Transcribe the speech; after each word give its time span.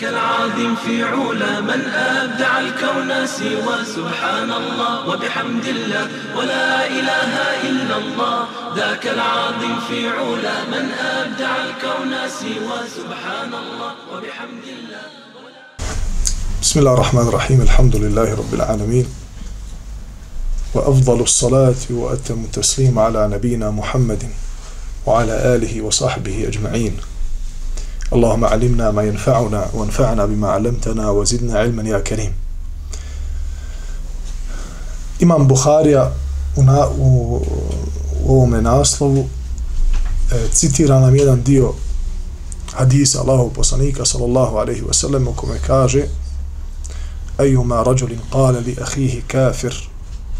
ذاك 0.00 0.12
العظيم 0.12 0.76
في 0.76 1.04
علا 1.04 1.60
من 1.60 1.80
أبدع 1.92 2.58
الكون 2.58 3.26
سوى 3.26 3.84
سبحان 3.84 4.52
الله 4.52 5.08
وبحمد 5.08 5.66
الله 5.66 6.08
ولا 6.36 6.86
إله 6.86 7.32
إلا 7.68 7.96
الله. 7.96 8.46
ذاك 8.76 9.06
العظيم 9.06 9.80
في 9.88 10.08
علا 10.08 10.64
من 10.72 10.84
أبدع 10.92 11.52
الكون 11.56 12.12
سوى 12.40 12.78
سبحان 12.96 13.52
الله 13.54 13.92
وبحمد 14.12 14.66
الله. 14.78 15.04
بسم 16.62 16.80
الله 16.80 16.92
الرحمن 16.92 17.28
الرحيم. 17.28 17.60
الحمد 17.60 17.96
لله 17.96 18.34
رب 18.34 18.54
العالمين. 18.54 19.06
وأفضل 20.74 21.20
الصلاة 21.20 21.82
وأتم 21.90 22.44
التسليم 22.44 22.98
على 22.98 23.28
نبينا 23.28 23.70
محمد 23.70 24.22
وعلى 25.06 25.54
آله 25.54 25.82
وصحبه 25.82 26.48
أجمعين. 26.48 26.96
اللهم 28.13 28.45
علمنا 28.45 28.91
ما 28.91 29.03
ينفعنا 29.03 29.67
وانفعنا 29.73 30.25
بما 30.25 30.47
علمتنا 30.49 31.09
وزدنا 31.09 31.59
علما 31.59 31.83
يا 31.83 31.99
كريم 31.99 32.31
Imam 35.19 35.47
Buharija 35.47 36.11
u, 36.55 36.63
na, 36.63 36.87
u, 36.87 37.41
u 38.23 38.31
ovome 38.33 38.61
naslovu 38.61 39.25
e, 40.31 40.47
citira 40.53 40.99
nam 40.99 41.15
jedan 41.15 41.43
dio 41.43 41.73
hadisa 42.73 43.21
Allahu 43.21 43.49
poslanika 43.49 44.05
sallallahu 44.05 44.57
alaihi 44.57 44.81
wa 44.81 44.93
sallam 44.93 45.27
u 45.27 45.33
kome 45.33 45.59
kaže 45.67 46.07
أيما 47.39 47.81
رجل 47.81 48.17
قال 48.31 48.63
لأخيه 48.69 49.21
كافر 49.29 49.89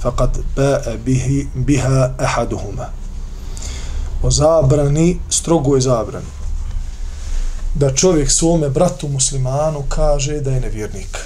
فقد 0.01 0.43
باء 0.57 0.99
به 1.05 1.47
بها 1.55 2.15
أحدهما 2.23 2.89
وزابرني 4.23 5.19
strogo 5.29 5.75
je 5.75 5.81
zabran 5.81 6.23
da 7.74 7.94
čovjek 7.94 8.30
svome 8.30 8.68
bratu 8.68 9.08
muslimanu 9.08 9.82
kaže 9.88 10.40
da 10.40 10.50
je 10.50 10.60
nevjernik. 10.60 11.18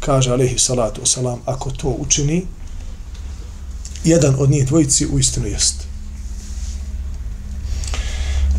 Kaže 0.00 0.30
alaihi 0.30 0.58
salatu 0.58 1.00
wasalam, 1.02 1.38
ako 1.46 1.70
to 1.70 1.88
učini, 1.88 2.46
jedan 4.04 4.34
od 4.38 4.50
njih 4.50 4.66
dvojici 4.66 5.06
u 5.06 5.18
istinu 5.18 5.46
jest. 5.46 5.74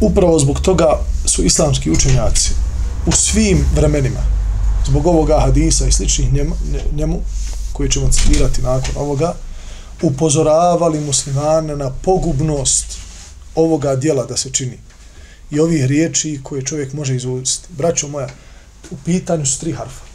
Upravo 0.02 0.40
zbog 0.40 0.60
toga 0.60 1.00
su 1.26 1.44
islamski 1.44 1.92
učenjaci 1.92 2.52
u 3.06 3.12
svim 3.12 3.66
vremenima, 3.76 4.22
zbog 4.88 5.08
ovoga 5.08 5.40
hadisa 5.40 5.88
i 5.88 5.92
sličnih 5.92 6.34
njemu, 6.34 6.56
njemu 6.96 7.22
ćemo 7.90 8.10
citirati 8.12 8.62
nakon 8.62 8.92
ovoga, 8.98 9.34
upozoravali 10.02 11.00
muslimane 11.00 11.76
na 11.76 11.90
pogubnost 11.90 12.86
ovoga 13.56 13.96
dijela 13.96 14.26
da 14.26 14.38
se 14.38 14.50
čini 14.50 14.78
i 15.52 15.60
ovih 15.60 15.86
riječi 15.86 16.40
koje 16.44 16.66
čovjek 16.66 16.94
može 16.94 17.16
izvuciti. 17.16 17.68
Braćo 17.78 18.08
moja, 18.08 18.28
u 18.92 18.96
pitanju 19.06 19.46
su 19.46 19.60
tri 19.60 19.72
harfa. 19.72 20.06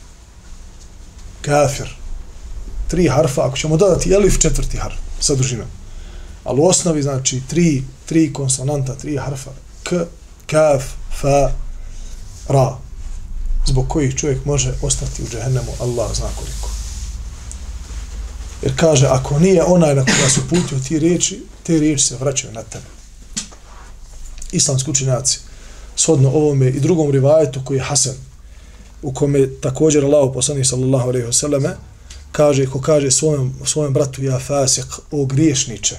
Kafir. 1.40 1.86
Tri 2.88 3.08
harfa, 3.08 3.46
ako 3.46 3.56
ćemo 3.56 3.76
dodati 3.76 4.12
elif, 4.12 4.38
četvrti 4.38 4.76
harf 4.76 4.94
sa 5.20 5.34
dužinom. 5.34 5.66
Ali 6.44 6.60
u 6.60 6.64
osnovi 6.64 7.02
znači 7.02 7.42
tri, 7.48 7.84
tri 8.06 8.32
konsonanta, 8.32 8.94
tri 8.94 9.16
harfa. 9.16 9.50
K, 9.82 9.90
kaf, 10.46 10.82
fa, 11.20 11.50
ra. 12.48 12.76
Zbog 13.66 13.88
kojih 13.88 14.14
čovjek 14.14 14.44
može 14.44 14.74
ostati 14.82 15.22
u 15.22 15.26
džehennemu, 15.30 15.72
Allah 15.80 16.16
zna 16.16 16.28
koliko. 16.36 16.70
Jer 18.62 18.72
kaže, 18.76 19.06
ako 19.06 19.38
nije 19.38 19.64
onaj 19.64 19.94
na 19.94 20.00
koga 20.00 20.28
su 20.28 20.40
putio 20.48 20.78
ti 20.88 20.98
riječi, 20.98 21.42
te 21.62 21.78
riječi 21.78 22.04
se 22.04 22.16
vraćaju 22.16 22.52
na 22.52 22.62
tebe 22.62 22.99
islamski 24.52 24.90
učenjaci, 24.90 25.38
shodno 25.96 26.28
ovome 26.28 26.68
i 26.68 26.80
drugom 26.80 27.10
rivajetu 27.10 27.60
koji 27.64 27.76
je 27.76 27.84
Hasan 27.84 28.14
u 29.02 29.12
kome 29.12 29.48
također 29.60 30.04
Allah 30.04 30.30
poslanih 30.34 30.66
sallallahu 30.66 31.08
alaihi 31.08 31.26
wa 31.26 31.32
sallame 31.32 31.76
kaže, 32.32 32.66
ko 32.66 32.80
kaže 32.80 33.10
svojem, 33.10 33.54
svojem 33.64 33.92
bratu 33.92 34.24
ja 34.24 34.38
fasik, 34.38 34.86
o 35.10 35.24
griješniče 35.24 35.96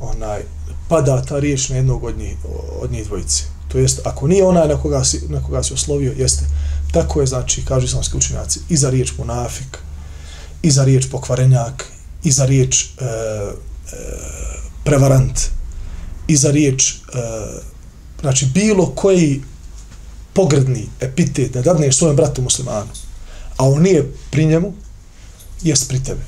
onaj, 0.00 0.42
pada 0.88 1.22
ta 1.22 1.38
riječ 1.38 1.68
na 1.68 1.76
jednog 1.76 2.04
od 2.04 2.18
njih, 2.18 2.36
od 2.80 2.92
njih 2.92 3.06
dvojice. 3.06 3.44
To 3.68 3.78
jest, 3.78 4.00
ako 4.04 4.26
nije 4.26 4.44
onaj 4.44 4.68
na 4.68 4.82
koga 4.82 5.04
si, 5.04 5.20
na 5.28 5.42
koga 5.42 5.62
si 5.62 5.74
oslovio, 5.74 6.12
jeste. 6.16 6.44
Tako 6.92 7.20
je, 7.20 7.26
znači, 7.26 7.64
kažu 7.64 7.86
islamski 7.86 8.16
učenjaci, 8.16 8.60
i 8.68 8.76
za 8.76 8.90
riječ 8.90 9.12
munafik, 9.18 9.78
i 10.62 10.70
za 10.70 10.84
riječ 10.84 11.10
pokvarenjak, 11.10 11.84
i 12.22 12.30
za 12.30 12.46
riječ 12.46 12.84
e, 12.84 13.04
e, 13.04 13.50
prevarant, 14.84 15.40
i 16.30 16.36
za 16.36 16.50
riječ, 16.50 16.92
e, 16.92 16.96
znači 18.20 18.46
bilo 18.46 18.86
koji 18.86 19.42
pogrdni 20.32 20.88
epitet 21.00 21.52
da 21.52 21.62
dadneš 21.62 21.96
svojem 21.96 22.16
bratu 22.16 22.42
muslimanu, 22.42 22.90
a 23.56 23.68
on 23.68 23.82
nije 23.82 24.12
pri 24.30 24.46
njemu, 24.46 24.72
jest 25.62 25.88
pri 25.88 26.04
tebe. 26.04 26.20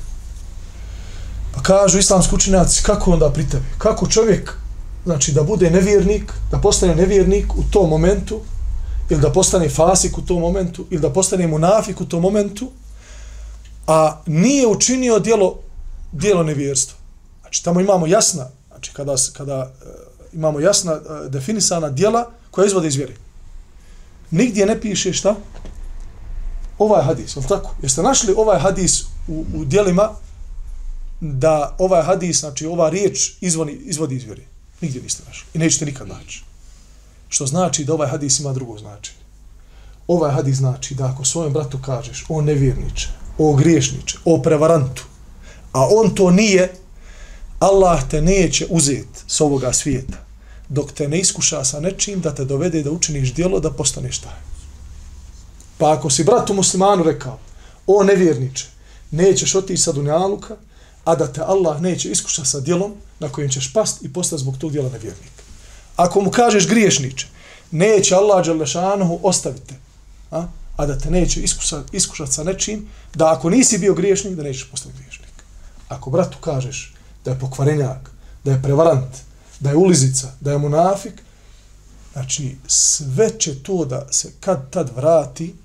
Pa 1.55 1.61
kažu 1.61 1.99
islamski 1.99 2.35
učinjaci, 2.35 2.83
kako 2.83 3.11
onda 3.11 3.29
pri 3.29 3.49
tebe? 3.49 3.63
Kako 3.77 4.07
čovjek, 4.07 4.57
znači 5.05 5.31
da 5.31 5.43
bude 5.43 5.69
nevjernik, 5.69 6.33
da 6.51 6.57
postane 6.57 6.95
nevjernik 6.95 7.55
u 7.55 7.63
tom 7.71 7.89
momentu, 7.89 8.41
ili 9.09 9.21
da 9.21 9.31
postane 9.31 9.69
fasik 9.69 10.17
u 10.17 10.21
tom 10.21 10.41
momentu, 10.41 10.85
ili 10.89 11.01
da 11.01 11.13
postane 11.13 11.47
munafik 11.47 12.01
u 12.01 12.05
tom 12.05 12.21
momentu, 12.21 12.71
a 13.87 14.21
nije 14.25 14.67
učinio 14.67 15.19
dijelo, 15.19 15.59
dijelo 16.11 16.43
nevjerstva. 16.43 16.97
Znači, 17.41 17.63
tamo 17.63 17.79
imamo 17.79 18.07
jasna 18.07 18.47
Znači, 18.83 18.95
kada, 18.95 19.15
kada 19.33 19.59
uh, 19.63 19.89
imamo 20.33 20.59
jasna 20.59 20.93
uh, 20.93 21.31
definisana 21.31 21.89
dijela 21.89 22.31
koja 22.51 22.65
izvode 22.67 22.87
iz 22.87 22.95
vjere. 22.95 23.13
Nigdje 24.31 24.65
ne 24.65 24.81
piše 24.81 25.13
šta? 25.13 25.35
Ovaj 26.77 27.03
hadis, 27.03 27.35
je 27.35 27.47
tako? 27.47 27.75
Jeste 27.81 28.01
našli 28.01 28.33
ovaj 28.37 28.59
hadis 28.59 29.01
u, 29.27 29.45
u 29.55 29.65
dijelima 29.65 30.09
da 31.21 31.75
ovaj 31.79 32.03
hadis, 32.03 32.39
znači 32.39 32.65
ova 32.65 32.89
riječ 32.89 33.31
izvodi, 33.41 33.71
izvodi 33.71 34.15
iz 34.15 34.23
vjere? 34.23 34.43
Nigdje 34.81 35.01
niste 35.01 35.23
našli. 35.27 35.47
I 35.53 35.57
nećete 35.57 35.85
nikad 35.85 36.07
naći. 36.07 36.43
Što 37.29 37.45
znači 37.45 37.85
da 37.85 37.93
ovaj 37.93 38.09
hadis 38.09 38.39
ima 38.39 38.53
drugo 38.53 38.77
značenje. 38.77 39.19
Ovaj 40.07 40.31
hadis 40.31 40.57
znači 40.57 40.95
da 40.95 41.05
ako 41.05 41.25
svojem 41.25 41.53
bratu 41.53 41.79
kažeš 41.85 42.25
o 42.29 42.41
nevjerniče, 42.41 43.09
o 43.37 43.53
griješniče, 43.53 44.17
o 44.25 44.41
prevarantu, 44.41 45.03
a 45.71 45.87
on 45.91 46.15
to 46.15 46.31
nije, 46.31 46.82
Allah 47.63 48.03
te 48.09 48.21
neće 48.21 48.67
uzeti 48.69 49.19
s 49.27 49.41
ovoga 49.41 49.73
svijeta 49.73 50.17
dok 50.69 50.91
te 50.91 51.07
ne 51.07 51.19
iskuša 51.19 51.63
sa 51.63 51.79
nečim 51.79 52.21
da 52.21 52.35
te 52.35 52.45
dovede 52.45 52.83
da 52.83 52.91
učiniš 52.91 53.33
dijelo 53.33 53.59
da 53.59 53.71
postaneš 53.71 54.19
taj. 54.19 54.39
Pa 55.77 55.93
ako 55.93 56.09
si 56.09 56.23
bratu 56.23 56.53
muslimanu 56.53 57.03
rekao, 57.03 57.39
o 57.87 58.03
nevjerniče, 58.03 58.65
nećeš 59.11 59.55
otići 59.55 59.81
sa 59.81 59.91
dunjaluka, 59.91 60.55
a 61.03 61.15
da 61.15 61.27
te 61.27 61.41
Allah 61.41 61.81
neće 61.81 62.09
iskuša 62.11 62.45
sa 62.45 62.59
dijelom 62.59 62.93
na 63.19 63.29
kojem 63.29 63.49
ćeš 63.49 63.73
past 63.73 64.03
i 64.03 64.13
postati 64.13 64.41
zbog 64.41 64.57
tog 64.57 64.71
dijela 64.71 64.89
nevjernik. 64.89 65.31
Ako 65.95 66.21
mu 66.21 66.31
kažeš 66.31 66.67
griješniče, 66.67 67.27
neće 67.71 68.15
Allah 68.15 68.45
Đalešanuhu 68.45 69.19
ostaviti, 69.23 69.67
te, 69.67 69.75
a, 70.31 70.47
a 70.77 70.85
da 70.85 70.97
te 70.97 71.11
neće 71.11 71.41
iskušati 71.41 71.97
iskušat 71.97 72.33
sa 72.33 72.43
nečim, 72.43 72.89
da 73.15 73.33
ako 73.33 73.49
nisi 73.49 73.77
bio 73.77 73.93
griješnik, 73.93 74.35
da 74.35 74.43
nećeš 74.43 74.69
postati 74.71 74.95
griješnik. 74.97 75.33
Ako 75.89 76.09
bratu 76.09 76.37
kažeš, 76.37 76.92
da 77.25 77.31
je 77.31 77.39
pokvarenjak, 77.39 78.11
da 78.43 78.51
je 78.51 78.61
prevarant, 78.61 79.15
da 79.59 79.69
je 79.69 79.75
ulizica, 79.75 80.31
da 80.39 80.51
je 80.51 80.57
munafik, 80.57 81.13
znači 82.13 82.55
sve 82.67 83.39
će 83.39 83.63
to 83.63 83.85
da 83.85 84.07
se 84.11 84.31
kad 84.39 84.69
tad 84.69 84.91
vrati 84.95 85.55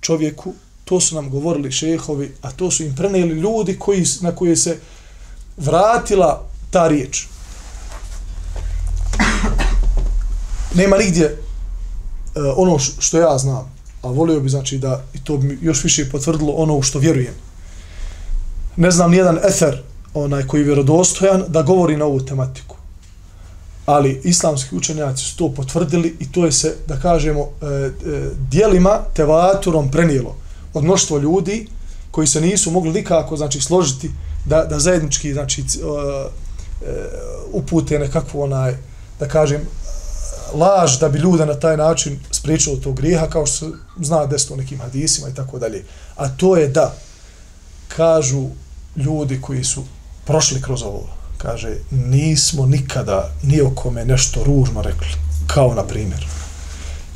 čovjeku, 0.00 0.54
to 0.84 1.00
su 1.00 1.14
nam 1.14 1.30
govorili 1.30 1.72
šehovi, 1.72 2.34
a 2.42 2.50
to 2.50 2.70
su 2.70 2.82
im 2.82 2.94
preneli 2.94 3.40
ljudi 3.40 3.78
koji, 3.78 4.04
na 4.20 4.32
koje 4.32 4.56
se 4.56 4.78
vratila 5.56 6.48
ta 6.70 6.88
riječ. 6.88 7.26
Nema 10.74 10.96
nigdje 10.96 11.24
e, 11.24 11.38
ono 12.56 12.78
što 12.78 13.18
ja 13.18 13.38
znam, 13.38 13.72
a 14.02 14.08
volio 14.08 14.40
bi 14.40 14.48
znači 14.48 14.78
da 14.78 15.04
i 15.14 15.24
to 15.24 15.36
bi 15.36 15.58
još 15.62 15.84
više 15.84 16.10
potvrdilo 16.10 16.52
ono 16.52 16.82
što 16.82 16.98
vjerujem. 16.98 17.34
Ne 18.76 18.90
znam 18.90 19.10
ni 19.10 19.16
jedan 19.16 19.38
onaj 20.14 20.46
koji 20.46 20.60
je 20.60 20.64
vjerodostojan 20.64 21.44
da 21.48 21.62
govori 21.62 21.96
na 21.96 22.04
ovu 22.04 22.20
tematiku. 22.20 22.76
Ali 23.86 24.20
islamski 24.24 24.76
učenjaci 24.76 25.24
su 25.24 25.36
to 25.36 25.48
potvrdili 25.48 26.16
i 26.20 26.32
to 26.32 26.44
je 26.44 26.52
se, 26.52 26.76
da 26.86 26.96
kažemo, 26.96 27.40
e, 27.40 27.66
e, 27.66 27.90
dijelima 28.50 28.98
tevaturom 29.14 29.90
prenijelo 29.90 30.36
od 30.74 30.84
mnoštvo 30.84 31.18
ljudi 31.18 31.66
koji 32.10 32.26
se 32.26 32.40
nisu 32.40 32.70
mogli 32.70 32.92
nikako 32.92 33.36
znači, 33.36 33.60
složiti 33.60 34.10
da, 34.44 34.64
da 34.64 34.78
zajednički 34.78 35.32
znači, 35.32 35.60
e, 35.60 35.64
upute 37.52 37.98
nekakvu 37.98 38.42
onaj, 38.42 38.76
da 39.20 39.28
kažem, 39.28 39.60
laž 40.54 40.98
da 40.98 41.08
bi 41.08 41.18
ljude 41.18 41.46
na 41.46 41.54
taj 41.54 41.76
način 41.76 42.18
spriječilo 42.30 42.76
tog 42.76 42.96
grijeha, 42.96 43.26
kao 43.26 43.46
što 43.46 43.66
se 43.66 43.72
zna 44.00 44.26
desno 44.26 44.56
nekim 44.56 44.80
hadisima 44.80 45.28
i 45.28 45.34
tako 45.34 45.58
dalje. 45.58 45.84
A 46.16 46.28
to 46.28 46.56
je 46.56 46.68
da 46.68 46.94
kažu 47.88 48.48
ljudi 48.96 49.40
koji 49.40 49.64
su 49.64 49.84
prošli 50.24 50.62
kroz 50.62 50.82
ovo, 50.82 51.08
kaže, 51.38 51.76
nismo 51.90 52.66
nikada 52.66 53.30
ni 53.42 53.60
o 53.60 53.70
kome 53.74 54.04
nešto 54.04 54.44
ružno 54.44 54.82
rekli, 54.82 55.08
kao 55.46 55.74
na 55.74 55.82
primjer, 55.82 56.26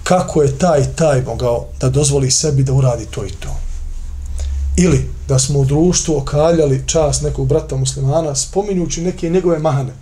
kako 0.02 0.42
je 0.42 0.58
taj 0.58 0.84
taj 0.96 1.22
mogao 1.22 1.66
da 1.80 1.88
dozvoli 1.88 2.30
sebi 2.30 2.62
da 2.62 2.72
uradi 2.72 3.06
to 3.06 3.24
i 3.24 3.30
to. 3.30 3.56
Ili 4.76 5.10
da 5.28 5.38
smo 5.38 5.58
u 5.58 5.64
društvu 5.64 6.16
okaljali 6.16 6.82
čas 6.86 7.20
nekog 7.20 7.46
brata 7.46 7.76
muslimana 7.76 8.34
spominjući 8.34 9.02
neke 9.02 9.30
njegove 9.30 9.58
mahane, 9.58 9.92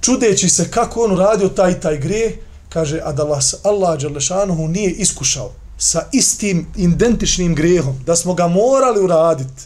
čudeći 0.00 0.48
se 0.48 0.70
kako 0.70 1.04
on 1.04 1.12
uradio 1.12 1.48
taj 1.48 1.80
taj 1.80 1.98
grije, 1.98 2.42
kaže, 2.68 3.00
a 3.04 3.12
da 3.12 3.22
vas 3.22 3.54
Allah 3.62 4.00
Đalešanuhu 4.00 4.68
nije 4.68 4.90
iskušao 4.90 5.50
sa 5.78 6.02
istim 6.12 6.66
identičnim 6.76 7.54
grijehom, 7.54 7.96
da 8.06 8.16
smo 8.16 8.34
ga 8.34 8.48
morali 8.48 9.04
uraditi, 9.04 9.62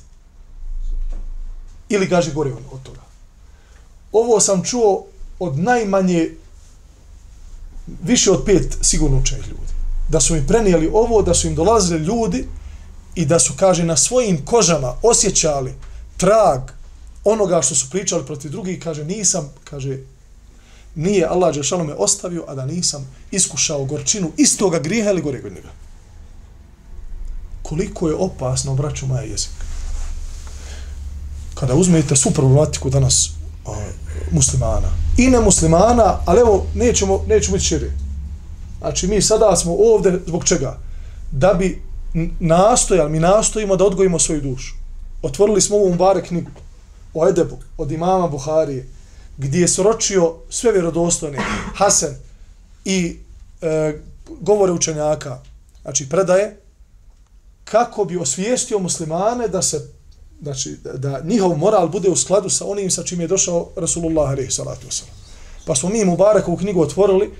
ili 1.88 2.08
kaže 2.08 2.32
gore 2.32 2.52
od 2.72 2.82
toga. 2.82 3.00
Ovo 4.12 4.40
sam 4.40 4.64
čuo 4.64 5.04
od 5.38 5.58
najmanje 5.58 6.30
više 8.04 8.30
od 8.30 8.44
pet 8.46 8.78
sigurno 8.82 9.18
učenih 9.18 9.48
ljudi. 9.48 9.72
Da 10.08 10.20
su 10.20 10.34
mi 10.34 10.46
prenijeli 10.46 10.90
ovo, 10.92 11.22
da 11.22 11.34
su 11.34 11.46
im 11.46 11.54
dolazili 11.54 12.04
ljudi 12.04 12.46
i 13.14 13.26
da 13.26 13.38
su, 13.38 13.52
kaže, 13.56 13.84
na 13.84 13.96
svojim 13.96 14.44
kožama 14.44 14.94
osjećali 15.02 15.74
trag 16.16 16.60
onoga 17.24 17.62
što 17.62 17.74
su 17.74 17.90
pričali 17.90 18.26
protiv 18.26 18.50
drugih, 18.50 18.82
kaže, 18.82 19.04
nisam, 19.04 19.52
kaže, 19.64 19.98
nije 20.94 21.26
Allah 21.26 21.54
Đešanu 21.54 21.84
me 21.84 21.94
ostavio, 21.94 22.44
a 22.48 22.54
da 22.54 22.66
nisam 22.66 23.06
iskušao 23.30 23.84
gorčinu 23.84 24.32
istoga 24.36 24.78
grijeha 24.78 25.10
ili 25.10 25.22
gore 25.22 25.40
njega. 25.42 25.68
Koliko 27.62 28.08
je 28.08 28.14
opasno, 28.14 28.74
braću 28.74 29.06
moja 29.06 29.22
jezik. 29.22 29.63
Kada 31.54 31.74
uzmete 31.74 32.16
svu 32.16 32.30
problematiku 32.30 32.90
danas 32.90 33.30
a, 33.66 33.70
muslimana 34.30 34.88
i 35.18 35.28
ne 35.28 35.40
muslimana, 35.40 36.18
ali 36.24 36.40
evo, 36.40 36.66
nećemo, 36.74 37.24
nećemo 37.26 37.56
biti 37.56 37.66
širi. 37.66 37.90
Znači, 38.78 39.06
mi 39.06 39.22
sada 39.22 39.56
smo 39.56 39.76
ovde 39.78 40.18
zbog 40.26 40.44
čega? 40.44 40.78
Da 41.30 41.54
bi 41.54 41.82
nastojali, 42.40 43.10
mi 43.10 43.20
nastojimo 43.20 43.76
da 43.76 43.84
odgojimo 43.84 44.18
svoju 44.18 44.40
dušu. 44.40 44.74
Otvorili 45.22 45.60
smo 45.60 45.76
ovu 45.76 45.90
Umbare 45.90 46.22
knjigu 46.22 46.50
o 47.14 47.28
Edebu, 47.28 47.58
od 47.78 47.92
imama 47.92 48.28
Buharije, 48.28 48.88
gdje 49.38 49.60
je 49.60 49.68
sročio 49.68 50.34
sve 50.50 50.72
vjerodostojne, 50.72 51.38
Hasan 51.74 52.14
i 52.84 53.18
e, 53.62 53.98
govore 54.40 54.72
učenjaka, 54.72 55.38
znači 55.82 56.08
predaje, 56.08 56.60
kako 57.64 58.04
bi 58.04 58.16
osvijestio 58.16 58.78
muslimane 58.78 59.48
da 59.48 59.62
se 59.62 59.88
znači 60.42 60.76
da 60.94 61.20
njihov 61.24 61.56
moral 61.58 61.88
bude 61.88 62.08
u 62.08 62.16
skladu 62.16 62.50
sa 62.50 62.66
onim 62.66 62.90
sa 62.90 63.02
čim 63.02 63.20
je 63.20 63.28
došao 63.28 63.70
Rasulullah 63.76 64.30
alaihi 64.30 64.50
salatu 64.50 64.86
wasalam. 64.86 65.14
Pa 65.66 65.74
smo 65.74 65.88
mi 65.88 66.04
Mubarakovu 66.04 66.56
knjigu 66.56 66.82
otvorili, 66.82 67.30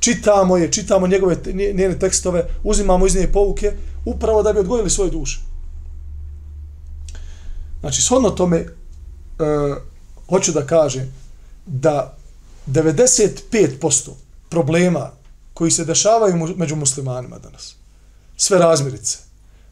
čitamo 0.00 0.56
je, 0.56 0.72
čitamo 0.72 1.06
njegove 1.06 1.36
njene 1.54 1.98
tekstove, 1.98 2.46
uzimamo 2.62 3.06
iz 3.06 3.14
nje 3.14 3.32
pouke 3.32 3.72
upravo 4.04 4.42
da 4.42 4.52
bi 4.52 4.58
odgojili 4.58 4.90
svoje 4.90 5.10
duše. 5.10 5.40
Znači, 7.80 8.02
shodno 8.02 8.30
tome, 8.30 8.56
e, 8.58 8.66
hoću 10.28 10.52
da 10.52 10.66
kažem 10.66 11.12
da 11.66 12.16
95% 12.66 14.10
problema 14.48 15.10
koji 15.54 15.70
se 15.70 15.84
dešavaju 15.84 16.54
među 16.56 16.76
muslimanima 16.76 17.38
danas, 17.38 17.74
sve 18.36 18.58
razmirice, 18.58 19.18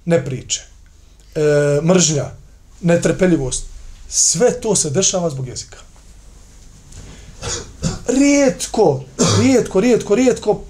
ne 0.04 0.24
priče, 0.24 0.62
e, 1.34 1.80
mržnja, 1.84 2.30
netrpeljivost, 2.80 3.64
sve 4.08 4.60
to 4.60 4.76
se 4.76 4.90
dešava 4.90 5.30
zbog 5.30 5.48
jezika. 5.48 5.78
Rijetko, 8.08 9.02
rijetko, 9.42 9.80
rijetko, 9.80 10.14
rijetko, 10.14 10.60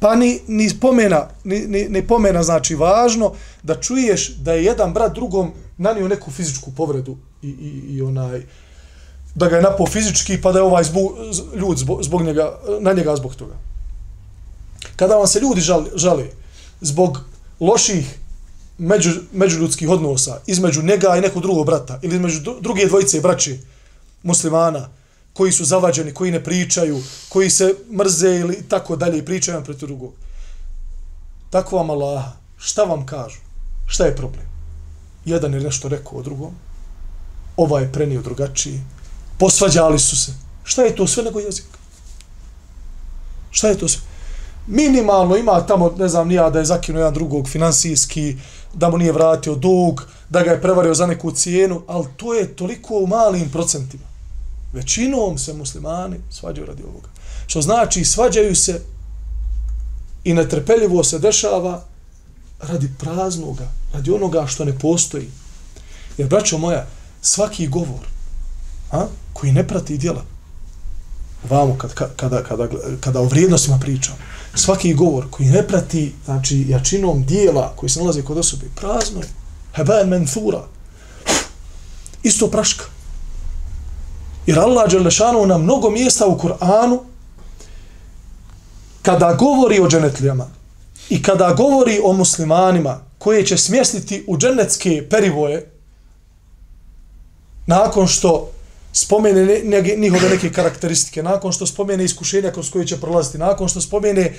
pa 0.00 0.14
ni, 0.14 0.40
ni 0.46 0.70
pomena, 0.80 1.28
ni, 1.44 1.60
ni, 1.60 1.88
ni 1.88 2.06
pomena 2.06 2.42
znači 2.42 2.74
važno 2.74 3.32
da 3.62 3.80
čuješ 3.80 4.28
da 4.36 4.52
je 4.52 4.64
jedan 4.64 4.92
brat 4.92 5.14
drugom 5.14 5.52
nanio 5.78 6.08
neku 6.08 6.30
fizičku 6.30 6.72
povredu 6.76 7.16
i, 7.42 7.48
i, 7.48 7.96
i 7.96 8.02
onaj, 8.02 8.42
da 9.34 9.48
ga 9.48 9.56
je 9.56 9.62
napao 9.62 9.86
fizički, 9.86 10.40
pa 10.40 10.52
da 10.52 10.58
je 10.58 10.62
ovaj 10.62 10.84
zbog, 10.84 11.12
ljud 11.56 11.78
zbog, 11.78 12.02
zbog 12.02 12.22
njega, 12.22 12.58
na 12.80 12.92
njega 12.92 13.16
zbog 13.16 13.34
toga. 13.34 13.54
Kada 14.96 15.16
vam 15.16 15.26
se 15.26 15.40
ljudi 15.40 15.60
žali, 15.60 15.90
žali 15.94 16.30
zbog 16.80 17.20
loših 17.60 18.18
među, 18.82 19.10
međuljudskih 19.32 19.88
odnosa 19.88 20.40
između 20.46 20.82
njega 20.82 21.16
i 21.16 21.20
nekog 21.20 21.42
drugog 21.42 21.66
brata 21.66 21.98
ili 22.02 22.14
između 22.14 22.40
druge 22.60 22.86
dvojice 22.86 23.20
braće 23.20 23.58
muslimana 24.22 24.88
koji 25.32 25.52
su 25.52 25.64
zavađeni, 25.64 26.14
koji 26.14 26.30
ne 26.30 26.44
pričaju, 26.44 27.02
koji 27.28 27.50
se 27.50 27.74
mrze 27.98 28.28
ili 28.28 28.62
tako 28.68 28.96
dalje 28.96 29.18
i 29.18 29.24
pričaju 29.24 29.56
vam 29.56 29.64
protiv 29.64 29.86
drugog. 29.86 30.12
Tako 31.50 31.76
vam 31.76 31.90
Allah, 31.90 32.24
šta 32.56 32.84
vam 32.84 33.06
kažu? 33.06 33.38
Šta 33.86 34.04
je 34.04 34.16
problem? 34.16 34.46
Jedan 35.24 35.54
je 35.54 35.60
nešto 35.60 35.88
rekao 35.88 36.18
o 36.18 36.22
drugom, 36.22 36.54
ova 37.56 37.80
je 37.80 37.92
prenio 37.92 38.22
drugačiji, 38.22 38.80
posvađali 39.38 39.98
su 39.98 40.16
se. 40.16 40.32
Šta 40.64 40.82
je 40.82 40.96
to 40.96 41.06
sve 41.06 41.24
nego 41.24 41.40
jezik? 41.40 41.64
Šta 43.50 43.68
je 43.68 43.78
to 43.78 43.88
sve? 43.88 44.02
Minimalno 44.66 45.36
ima 45.36 45.66
tamo, 45.66 45.94
ne 45.98 46.08
znam, 46.08 46.28
nija 46.28 46.50
da 46.50 46.58
je 46.58 46.64
zakinuo 46.64 47.00
jedan 47.00 47.14
drugog 47.14 47.48
finansijski, 47.48 48.36
da 48.74 48.90
mu 48.90 48.98
nije 48.98 49.12
vratio 49.12 49.54
dug, 49.54 50.06
da 50.30 50.42
ga 50.42 50.50
je 50.50 50.62
prevario 50.62 50.94
za 50.94 51.06
neku 51.06 51.32
cijenu, 51.32 51.82
ali 51.86 52.06
to 52.16 52.34
je 52.34 52.56
toliko 52.56 52.94
u 52.94 53.06
malim 53.06 53.50
procentima. 53.50 54.04
Većinom 54.72 55.38
se 55.38 55.52
muslimani 55.52 56.16
svađaju 56.30 56.66
radi 56.66 56.82
ovoga. 56.82 57.08
Što 57.46 57.62
znači, 57.62 58.04
svađaju 58.04 58.56
se 58.56 58.82
i 60.24 60.34
netrpeljivo 60.34 61.04
se 61.04 61.18
dešava 61.18 61.84
radi 62.60 62.90
praznoga, 62.98 63.68
radi 63.92 64.10
onoga 64.10 64.46
što 64.46 64.64
ne 64.64 64.78
postoji. 64.78 65.28
Jer, 66.18 66.28
braćo 66.28 66.58
moja, 66.58 66.86
svaki 67.22 67.68
govor 67.68 68.06
a, 68.90 69.06
koji 69.32 69.52
ne 69.52 69.68
prati 69.68 69.98
djela, 69.98 70.24
vamo 71.50 71.76
kad, 71.78 71.94
kada, 72.16 72.42
kada, 72.42 72.68
kada 73.00 73.20
o 73.20 73.24
vrijednostima 73.24 73.78
pričam, 73.78 74.14
svaki 74.54 74.94
govor 74.94 75.30
koji 75.30 75.48
ne 75.48 75.66
prati 75.66 76.14
znači, 76.24 76.66
jačinom 76.68 77.24
dijela 77.24 77.72
koji 77.76 77.90
se 77.90 78.00
nalazi 78.00 78.22
kod 78.22 78.38
osobe, 78.38 78.66
prazno 78.74 79.20
je. 79.20 79.28
Heben 79.74 80.08
menthura. 80.08 80.64
Isto 82.22 82.50
praška. 82.50 82.84
Jer 84.46 84.58
Allah 84.58 84.90
Đelešanu 84.90 85.46
na 85.46 85.58
mnogo 85.58 85.90
mjesta 85.90 86.26
u 86.26 86.38
Kur'anu 86.38 86.98
kada 89.02 89.34
govori 89.34 89.80
o 89.80 89.88
dženetlijama 89.88 90.46
i 91.08 91.22
kada 91.22 91.52
govori 91.52 92.00
o 92.04 92.12
muslimanima 92.12 93.00
koje 93.18 93.46
će 93.46 93.56
smjestiti 93.56 94.24
u 94.28 94.38
dženetske 94.38 95.06
perivoje 95.10 95.70
nakon 97.66 98.06
što 98.08 98.50
spomene 98.92 99.44
ne, 99.44 99.60
ne, 99.64 99.96
njihove 99.96 100.28
neke 100.28 100.52
karakteristike, 100.52 101.22
nakon 101.22 101.52
što 101.52 101.66
spomene 101.66 102.04
iskušenja 102.04 102.50
kroz 102.50 102.70
koje 102.70 102.86
će 102.86 103.00
prolaziti, 103.00 103.38
nakon 103.38 103.68
što 103.68 103.80
spomene 103.80 104.34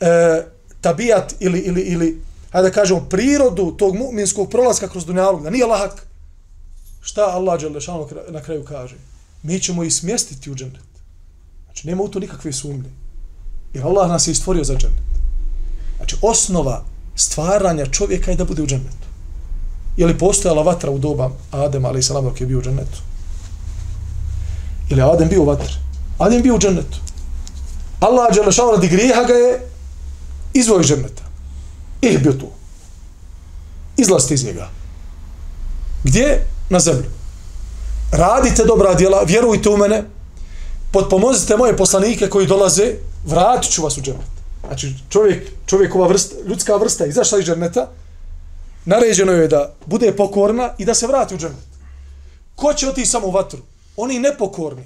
e, 0.00 0.42
tabijat 0.80 1.34
ili, 1.40 1.58
ili, 1.58 1.80
ili 1.80 2.22
hajde 2.50 2.68
da 2.68 2.74
kažemo, 2.74 3.06
prirodu 3.10 3.76
tog 3.76 3.94
mu'minskog 3.94 4.50
prolaska 4.50 4.88
kroz 4.88 5.06
dunjalog, 5.06 5.42
da 5.42 5.50
nije 5.50 5.66
lahak, 5.66 6.06
šta 7.00 7.22
Allah 7.22 7.60
Đelešanu 7.60 8.08
na 8.28 8.42
kraju 8.42 8.64
kaže? 8.64 8.96
Mi 9.42 9.60
ćemo 9.60 9.84
ih 9.84 9.94
smjestiti 9.94 10.50
u 10.50 10.54
džennet. 10.54 10.82
Znači, 11.64 11.86
nema 11.86 12.02
u 12.02 12.08
to 12.08 12.18
nikakve 12.18 12.52
sumnje. 12.52 12.90
Jer 13.74 13.84
Allah 13.84 14.08
nas 14.08 14.26
je 14.28 14.34
stvorio 14.34 14.64
za 14.64 14.74
džennet. 14.74 15.08
Znači, 15.96 16.16
osnova 16.22 16.84
stvaranja 17.16 17.86
čovjeka 17.86 18.30
je 18.30 18.36
da 18.36 18.44
bude 18.44 18.62
u 18.62 18.66
džennetu. 18.66 19.08
Je 19.96 20.06
li 20.06 20.18
postojala 20.18 20.62
vatra 20.62 20.90
u 20.90 20.98
doba 20.98 21.30
Adema, 21.50 21.88
ali 21.88 21.98
i 21.98 22.02
salam, 22.02 22.24
dok 22.24 22.40
je 22.40 22.46
bio 22.46 22.58
u 22.58 22.62
džennetu? 22.62 22.98
Ili 24.90 25.02
Adem 25.02 25.28
bio 25.28 25.42
u 25.42 25.44
vatri? 25.44 25.72
Adem 26.18 26.42
bio 26.42 26.54
u 26.54 26.58
džennetu. 26.58 26.98
Allah 28.00 28.34
Đelešanu 28.34 28.70
radi 28.70 28.88
grijeha 28.88 29.24
ga 29.24 29.32
je 29.32 29.60
izvoj 30.54 30.82
dženneta. 30.82 31.22
Ih 32.00 32.22
bio 32.22 32.32
tu. 32.32 32.46
Izlazite 33.96 34.34
iz 34.34 34.44
njega. 34.44 34.68
Gdje? 36.04 36.46
Na 36.70 36.80
zemlju. 36.80 37.10
Radite 38.12 38.64
dobra 38.64 38.94
djela, 38.94 39.22
vjerujte 39.22 39.68
u 39.68 39.76
mene, 39.76 40.04
potpomozite 40.92 41.56
moje 41.56 41.76
poslanike 41.76 42.28
koji 42.28 42.46
dolaze, 42.46 42.94
vratit 43.26 43.72
ću 43.72 43.82
vas 43.82 43.98
u 43.98 44.00
džennet. 44.00 44.38
Znači, 44.66 44.94
čovjek, 45.08 45.50
čovjekova 45.66 46.06
vrsta, 46.06 46.34
ljudska 46.46 46.76
vrsta 46.76 47.04
je 47.04 47.10
izašla 47.10 47.38
iz 47.38 47.44
dženneta, 47.44 47.88
naređeno 48.84 49.32
je 49.32 49.48
da 49.48 49.74
bude 49.86 50.16
pokorna 50.16 50.70
i 50.78 50.84
da 50.84 50.94
se 50.94 51.06
vrati 51.06 51.34
u 51.34 51.38
džennet. 51.38 51.68
Ko 52.56 52.74
će 52.74 52.88
otići 52.88 53.10
samo 53.10 53.26
u 53.26 53.30
vatru? 53.30 53.58
Oni 53.98 54.18
nepokorni. 54.18 54.84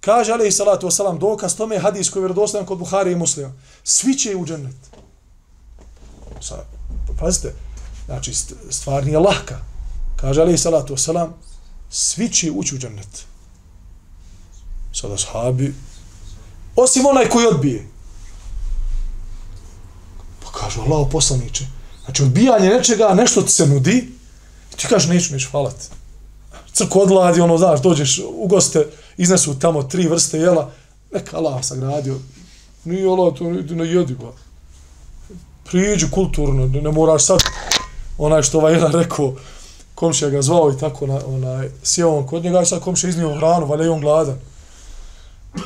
Kaže, 0.00 0.32
ali 0.32 0.52
salatu 0.52 0.86
wasalam, 0.86 1.18
dokaz 1.18 1.56
tome 1.56 1.74
je 1.74 1.80
hadis 1.80 2.10
koji 2.10 2.20
je 2.20 2.24
vjerodostojan 2.24 2.66
kod 2.66 2.78
Buhari 2.78 3.12
i 3.12 3.16
muslima. 3.16 3.52
Svi 3.84 4.14
će 4.14 4.36
u 4.36 4.46
džennet. 4.46 4.76
Sa, 6.40 6.64
pazite, 7.18 7.54
znači, 8.06 8.34
stvar 8.70 9.04
nije 9.04 9.18
lahka. 9.18 9.58
Kaže, 10.16 10.40
ali 10.40 10.58
salatu 10.58 10.96
wasalam, 10.96 11.28
svi 11.90 12.28
će 12.28 12.50
ući 12.50 12.74
u 12.74 12.78
džennet. 12.78 13.24
Sada 14.92 15.18
sahabi, 15.18 15.74
osim 16.76 17.06
onaj 17.06 17.28
koji 17.28 17.46
odbije. 17.46 17.86
Pa 20.44 20.50
kaže, 20.58 20.80
Allah 20.80 21.08
poslaniče, 21.12 21.66
znači 22.04 22.22
odbijanje 22.22 22.68
nečega, 22.68 23.14
nešto 23.14 23.42
ti 23.42 23.52
se 23.52 23.66
nudi, 23.66 24.12
ti 24.76 24.86
kaže, 24.88 25.08
neću, 25.08 25.32
neću, 25.32 25.50
hvala 25.50 25.70
ti 25.70 25.99
crkodladi, 26.72 27.40
ono, 27.40 27.58
znaš, 27.58 27.82
dođeš 27.82 28.20
u 28.34 28.46
goste, 28.46 28.86
iznesu 29.16 29.58
tamo 29.58 29.82
tri 29.82 30.08
vrste 30.08 30.38
jela, 30.38 30.70
neka 31.12 31.36
Allah 31.36 31.64
sagradio, 31.64 32.16
nije 32.84 33.08
Allah, 33.08 33.34
to 33.34 33.44
ne 33.50 33.86
jedi, 33.86 34.14
ba. 34.14 34.32
Priđi 35.64 36.10
kulturno, 36.10 36.66
ne 36.66 36.90
moraš 36.90 37.24
sad, 37.26 37.38
onaj 38.18 38.42
što 38.42 38.58
ovaj 38.58 38.72
jedan 38.72 38.92
rekao, 38.92 39.34
komšija 39.94 40.30
ga 40.30 40.42
zvao 40.42 40.72
i 40.72 40.78
tako, 40.78 41.06
na, 41.06 41.20
onaj, 41.26 41.68
sjeo 41.82 42.16
on 42.16 42.26
kod 42.26 42.44
njega 42.44 42.62
i 42.62 42.66
sad 42.66 42.80
komšija 42.80 43.10
iznio 43.10 43.36
hranu, 43.36 43.66
valja 43.66 43.92
on 43.92 44.00
gladan. 44.00 44.38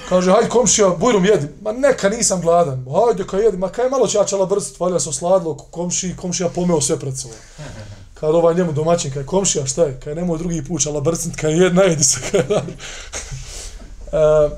Kaže, 0.09 0.31
hajde 0.31 0.49
komšija, 0.49 0.89
bujrum 0.89 1.25
jedi. 1.25 1.49
Ma 1.63 1.73
neka, 1.73 2.09
nisam 2.09 2.41
gladan. 2.41 2.87
Hajde, 2.93 3.27
ka 3.27 3.37
jedi. 3.37 3.57
Ma 3.57 3.69
kaj 3.69 3.91
malo 3.91 4.07
čačala 4.07 4.47
brzit, 4.47 4.81
valja 4.81 5.01
se 5.01 5.09
osladilo 5.09 5.55
komšiji, 5.55 6.17
komšija 6.17 6.49
pomeo 6.49 6.81
sve 6.81 6.99
pred 6.99 7.19
sobom 7.19 7.37
kad 8.15 8.35
ovaj 8.35 8.55
njemu 8.55 8.73
domaćin, 8.73 9.13
kad 9.13 9.27
komšija, 9.27 9.67
šta 9.67 9.85
je, 9.85 10.01
kad 10.01 10.17
nemoj 10.17 10.39
drugi 10.39 10.65
puć, 10.65 10.87
ala 10.87 11.01
brcnit, 11.01 11.43
je 11.43 11.51
jedna, 11.51 11.83
jedi 11.83 12.05
se, 12.05 12.21
kaj 12.31 12.41
e, 14.13 14.51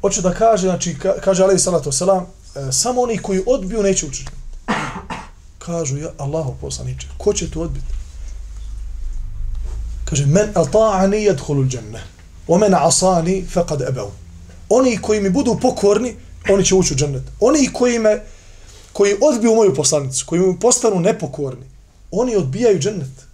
Hoću 0.00 0.22
da 0.22 0.34
kaže, 0.34 0.66
znači, 0.66 0.98
ka, 0.98 1.14
kaže 1.20 1.42
Alevi 1.42 1.58
Salatu 1.58 1.92
Selam, 1.92 2.26
e, 2.56 2.72
samo 2.72 3.00
oni 3.00 3.18
koji 3.18 3.42
odbiju 3.46 3.82
neće 3.82 4.06
učiti. 4.06 4.30
Kažu, 5.58 5.96
ja, 5.96 6.10
Allaho 6.18 6.54
poslaniče, 6.60 7.06
ko 7.18 7.32
će 7.32 7.50
to 7.50 7.60
odbiti? 7.60 7.86
Kaže, 10.04 10.26
men 10.26 10.52
ata'ani 10.54 11.16
jedhulu 11.16 11.64
džemne, 11.64 12.02
o 12.48 12.58
men 12.58 12.74
asani 12.74 13.46
fekad 13.50 13.82
ebeu. 13.82 14.10
Oni 14.68 14.98
koji 15.02 15.20
mi 15.20 15.30
budu 15.30 15.58
pokorni, 15.62 16.16
oni 16.50 16.64
će 16.64 16.74
ući 16.74 16.94
u 16.94 16.96
džennet. 16.96 17.22
Oni 17.40 17.72
koji 17.72 17.98
me, 17.98 18.20
koji 18.94 19.16
odbiju 19.20 19.54
moju 19.54 19.74
poslanicu 19.74 20.24
koji 20.26 20.40
mi 20.40 20.60
postanu 20.60 21.00
nepokorni 21.00 21.66
oni 22.10 22.36
odbijaju 22.36 22.78
džennet. 22.78 23.26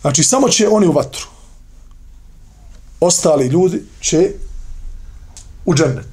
Znači 0.00 0.22
samo 0.22 0.48
će 0.48 0.68
oni 0.68 0.86
u 0.86 0.92
vatru. 0.92 1.26
Ostali 3.00 3.46
ljudi 3.46 3.82
će 4.00 4.32
u 5.64 5.74
džennet. 5.74 6.06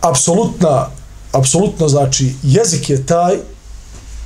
Apsolutna 0.00 0.88
apsolutno 1.32 1.88
znači 1.88 2.34
jezik 2.42 2.90
je 2.90 3.06
taj 3.06 3.36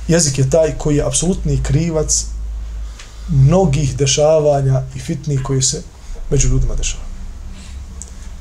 jezik 0.07 0.37
je 0.39 0.49
taj 0.49 0.77
koji 0.77 0.95
je 0.95 1.03
apsolutni 1.03 1.63
krivac 1.63 2.25
mnogih 3.29 3.97
dešavanja 3.97 4.83
i 4.95 4.99
fitni 4.99 5.43
koji 5.43 5.61
se 5.61 5.83
među 6.29 6.47
ljudima 6.47 6.75
dešava. 6.75 7.03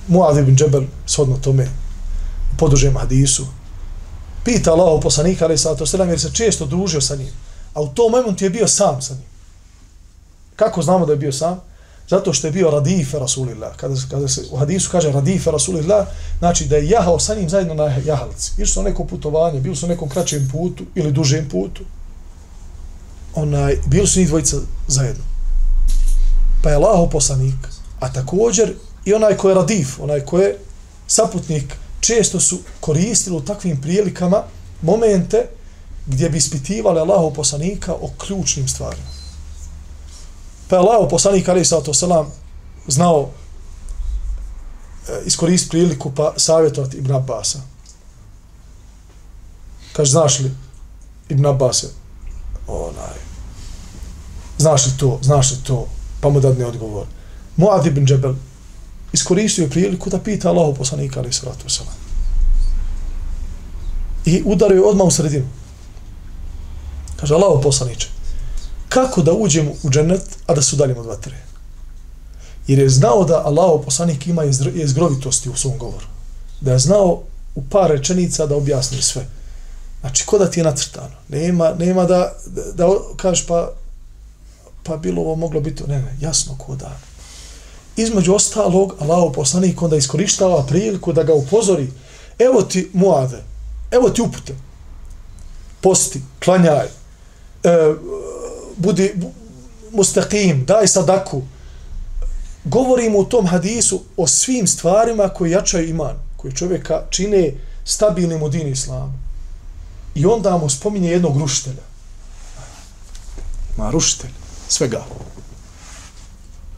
Muad 0.08 0.36
ibn 0.36 0.56
Džebel, 0.56 0.84
shodno 1.06 1.36
tome, 1.36 1.68
u 2.52 2.56
podužem 2.56 2.96
hadisu, 2.96 3.46
pita 4.44 4.72
Allah 4.72 5.00
poslanika, 5.02 5.44
ali 5.44 5.58
sa 5.58 5.74
to 5.74 5.84
jer 6.04 6.20
se 6.20 6.30
često 6.32 6.66
družio 6.66 7.00
sa 7.00 7.16
njim. 7.16 7.32
A 7.74 7.80
u 7.80 7.88
tom 7.88 8.12
momentu 8.12 8.44
je 8.44 8.50
bio 8.50 8.68
sam 8.68 9.02
sa 9.02 9.14
njim. 9.14 9.24
Kako 10.56 10.82
znamo 10.82 11.06
da 11.06 11.12
je 11.12 11.18
bio 11.18 11.32
sam? 11.32 11.60
Zato 12.08 12.32
što 12.32 12.46
je 12.46 12.52
bio 12.52 12.70
radife 12.70 13.18
Rasulillah. 13.18 13.76
Kada, 13.76 13.94
kada 14.10 14.28
se 14.28 14.42
u 14.50 14.56
hadisu 14.56 14.90
kaže 14.90 15.12
radife 15.12 15.50
Rasulillah, 15.50 16.06
znači 16.38 16.64
da 16.64 16.76
je 16.76 16.88
jahao 16.88 17.18
sa 17.18 17.34
njim 17.34 17.48
zajedno 17.48 17.74
na 17.74 17.84
jahalici. 17.84 18.52
Išli 18.52 18.66
su 18.66 18.82
neko 18.82 19.04
putovanje, 19.04 19.60
bili 19.60 19.76
su 19.76 19.86
na 19.86 19.94
nekom 19.94 20.08
kraćem 20.08 20.48
putu 20.52 20.84
ili 20.94 21.12
dužem 21.12 21.48
putu. 21.48 21.82
Onaj, 23.34 23.78
bili 23.86 24.06
su 24.06 24.18
njih 24.18 24.28
dvojica 24.28 24.56
zajedno. 24.88 25.24
Pa 26.66 26.70
je 26.70 26.76
Allaho 26.76 27.06
poslanik, 27.06 27.68
a 28.00 28.12
također 28.12 28.74
i 29.04 29.14
onaj 29.14 29.36
ko 29.36 29.48
je 29.48 29.54
radif, 29.54 30.00
onaj 30.00 30.20
ko 30.20 30.38
je 30.38 30.58
saputnik, 31.06 31.76
često 32.00 32.40
su 32.40 32.58
koristili 32.80 33.36
u 33.36 33.40
takvim 33.40 33.80
prilikama 33.80 34.42
momente 34.82 35.48
gdje 36.06 36.30
bi 36.30 36.38
ispitivali 36.38 37.00
Allaho 37.00 37.30
poslanika 37.30 37.92
o 37.92 38.10
ključnim 38.18 38.68
stvarima. 38.68 39.06
Pa 40.68 40.76
je 40.76 40.80
Allah, 40.80 41.08
poslanik 41.10 41.48
Ali 41.48 41.64
Sato 41.64 41.94
selam, 41.94 42.32
znao 42.88 43.28
e, 45.08 45.22
iskoristiti 45.26 45.70
priliku 45.70 46.12
pa 46.14 46.34
savjetovati 46.36 46.96
Ibn 46.96 47.12
Abbasa. 47.14 47.58
Kaže, 49.92 50.10
znaš 50.10 50.38
li 50.38 50.50
Ibn 51.28 51.46
Abbas 51.46 51.82
je 51.82 51.88
onaj, 52.66 53.18
znaš 54.58 54.86
li 54.86 54.92
to, 54.98 55.18
znaš 55.22 55.50
li 55.50 55.56
to, 55.64 55.88
pa 56.26 56.30
mu 56.30 56.40
dadne 56.40 56.66
odgovor. 56.66 57.06
Muad 57.56 57.86
ibn 57.86 58.06
Džebel 58.06 58.34
iskoristio 59.12 59.68
priliku 59.68 60.10
da 60.10 60.18
pita 60.18 60.48
Allahu 60.48 60.74
poslanika 60.74 61.20
Ali 61.20 61.32
Sato 61.32 61.68
Salam. 61.68 61.94
I 64.24 64.42
udario 64.44 64.76
je 64.76 64.88
odmah 64.88 65.06
u 65.06 65.10
sredinu. 65.10 65.46
Kaže, 67.16 67.34
Allahu 67.34 67.62
poslaniče, 67.62 68.08
kako 68.88 69.22
da 69.22 69.32
uđemo 69.32 69.70
u 69.82 69.90
džennet, 69.90 70.38
a 70.46 70.54
da 70.54 70.62
se 70.62 70.76
udaljimo 70.76 71.00
od 71.00 71.06
vatre. 71.06 71.38
Jer 72.66 72.78
je 72.78 72.88
znao 72.88 73.24
da 73.24 73.44
Allahu 73.44 73.84
poslanik 73.84 74.26
ima 74.26 74.44
izgrovitosti 74.74 75.50
u 75.50 75.56
svom 75.56 75.78
govoru. 75.78 76.06
Da 76.60 76.72
je 76.72 76.78
znao 76.78 77.22
u 77.54 77.62
par 77.70 77.90
rečenica 77.90 78.46
da 78.46 78.56
objasni 78.56 79.02
sve. 79.02 79.26
Znači, 80.00 80.26
ko 80.26 80.38
da 80.38 80.50
ti 80.50 80.60
je 80.60 80.64
nacrtano? 80.64 81.14
Nema, 81.28 81.74
nema 81.78 82.04
da, 82.04 82.32
da, 82.46 82.62
da 82.74 82.86
kažeš 83.16 83.46
pa, 83.46 83.70
pa 84.86 84.96
bilo 84.96 85.22
ovo 85.22 85.34
moglo 85.36 85.60
biti, 85.60 85.82
ne, 85.88 85.98
ne, 85.98 86.16
jasno 86.20 86.56
ko 86.58 86.76
da. 86.76 86.98
Između 87.96 88.34
ostalog, 88.34 88.94
Allaho 89.00 89.32
poslanik 89.32 89.82
onda 89.82 89.96
iskoristava 89.96 90.66
priliku 90.66 91.12
da 91.12 91.22
ga 91.22 91.34
upozori, 91.34 91.92
evo 92.38 92.62
ti 92.62 92.90
muade, 92.92 93.42
evo 93.90 94.10
ti 94.10 94.22
upute, 94.22 94.54
posti, 95.80 96.22
klanjaj, 96.44 96.86
e, 96.86 97.94
budi 98.76 99.14
mustaqim, 99.92 100.64
daj 100.64 100.86
sadaku. 100.86 101.42
Govorimo 102.64 103.18
u 103.18 103.24
tom 103.24 103.46
hadisu 103.46 104.02
o 104.16 104.26
svim 104.26 104.66
stvarima 104.66 105.28
koji 105.28 105.50
jačaju 105.50 105.88
iman, 105.88 106.16
koji 106.36 106.54
čovjeka 106.54 107.02
čine 107.10 107.52
stabilnim 107.84 108.42
u 108.42 108.48
dini 108.48 108.70
islamu. 108.70 109.12
I 110.14 110.26
onda 110.26 110.56
mu 110.56 110.68
spominje 110.70 111.10
jednog 111.10 111.40
ruštelja. 111.40 111.82
Ma 113.76 113.90
ruštelj 113.90 114.45
svega. 114.68 115.04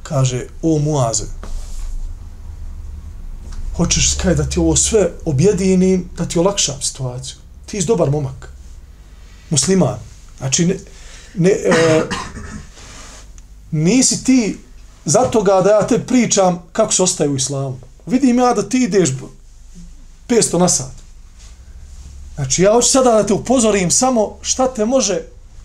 Kaže, 0.03 0.47
o 0.63 0.79
Muaze, 0.79 1.25
hoćeš 3.77 4.15
kaj 4.15 4.35
da 4.35 4.45
ti 4.45 4.59
ovo 4.59 4.77
sve 4.77 5.11
objedinim, 5.25 6.11
da 6.17 6.25
ti 6.25 6.39
olakšam 6.39 6.83
situaciju. 6.83 7.37
Ti 7.67 7.81
si 7.81 7.87
dobar 7.87 8.11
momak. 8.11 8.53
Musliman. 9.51 9.99
Znači, 10.39 10.67
ne, 10.67 10.77
ne, 11.35 11.51
e, 11.51 12.03
nisi 13.71 14.25
ti 14.25 14.59
zato 15.05 15.43
ga 15.43 15.61
da 15.61 15.71
ja 15.71 15.87
te 15.87 15.99
pričam 16.07 16.63
kako 16.73 16.93
se 16.93 17.03
ostaje 17.03 17.31
u 17.31 17.37
islamu. 17.37 17.79
Vidim 18.07 18.39
ja 18.39 18.55
da 18.55 18.69
ti 18.69 18.79
ideš 18.79 19.11
500 20.29 20.59
na 20.59 20.69
sat. 20.69 20.93
Znači 22.35 22.63
ja 22.63 22.73
hoću 22.73 22.89
sada 22.89 23.13
da 23.13 23.27
te 23.27 23.33
upozorim 23.33 23.91
samo 23.91 24.39
šta 24.43 24.75
te 24.75 24.85
može 24.85 25.21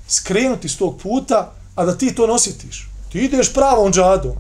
skrenuti 0.08 0.70
s 0.70 0.78
tog 0.78 0.98
puta, 1.02 1.52
a 1.76 1.86
da 1.86 1.98
ti 1.98 2.16
to 2.16 2.28
nositiš. 2.28 2.90
Ti 3.12 3.20
ideš 3.20 3.54
pravom 3.54 3.94
džadom. 3.94 4.36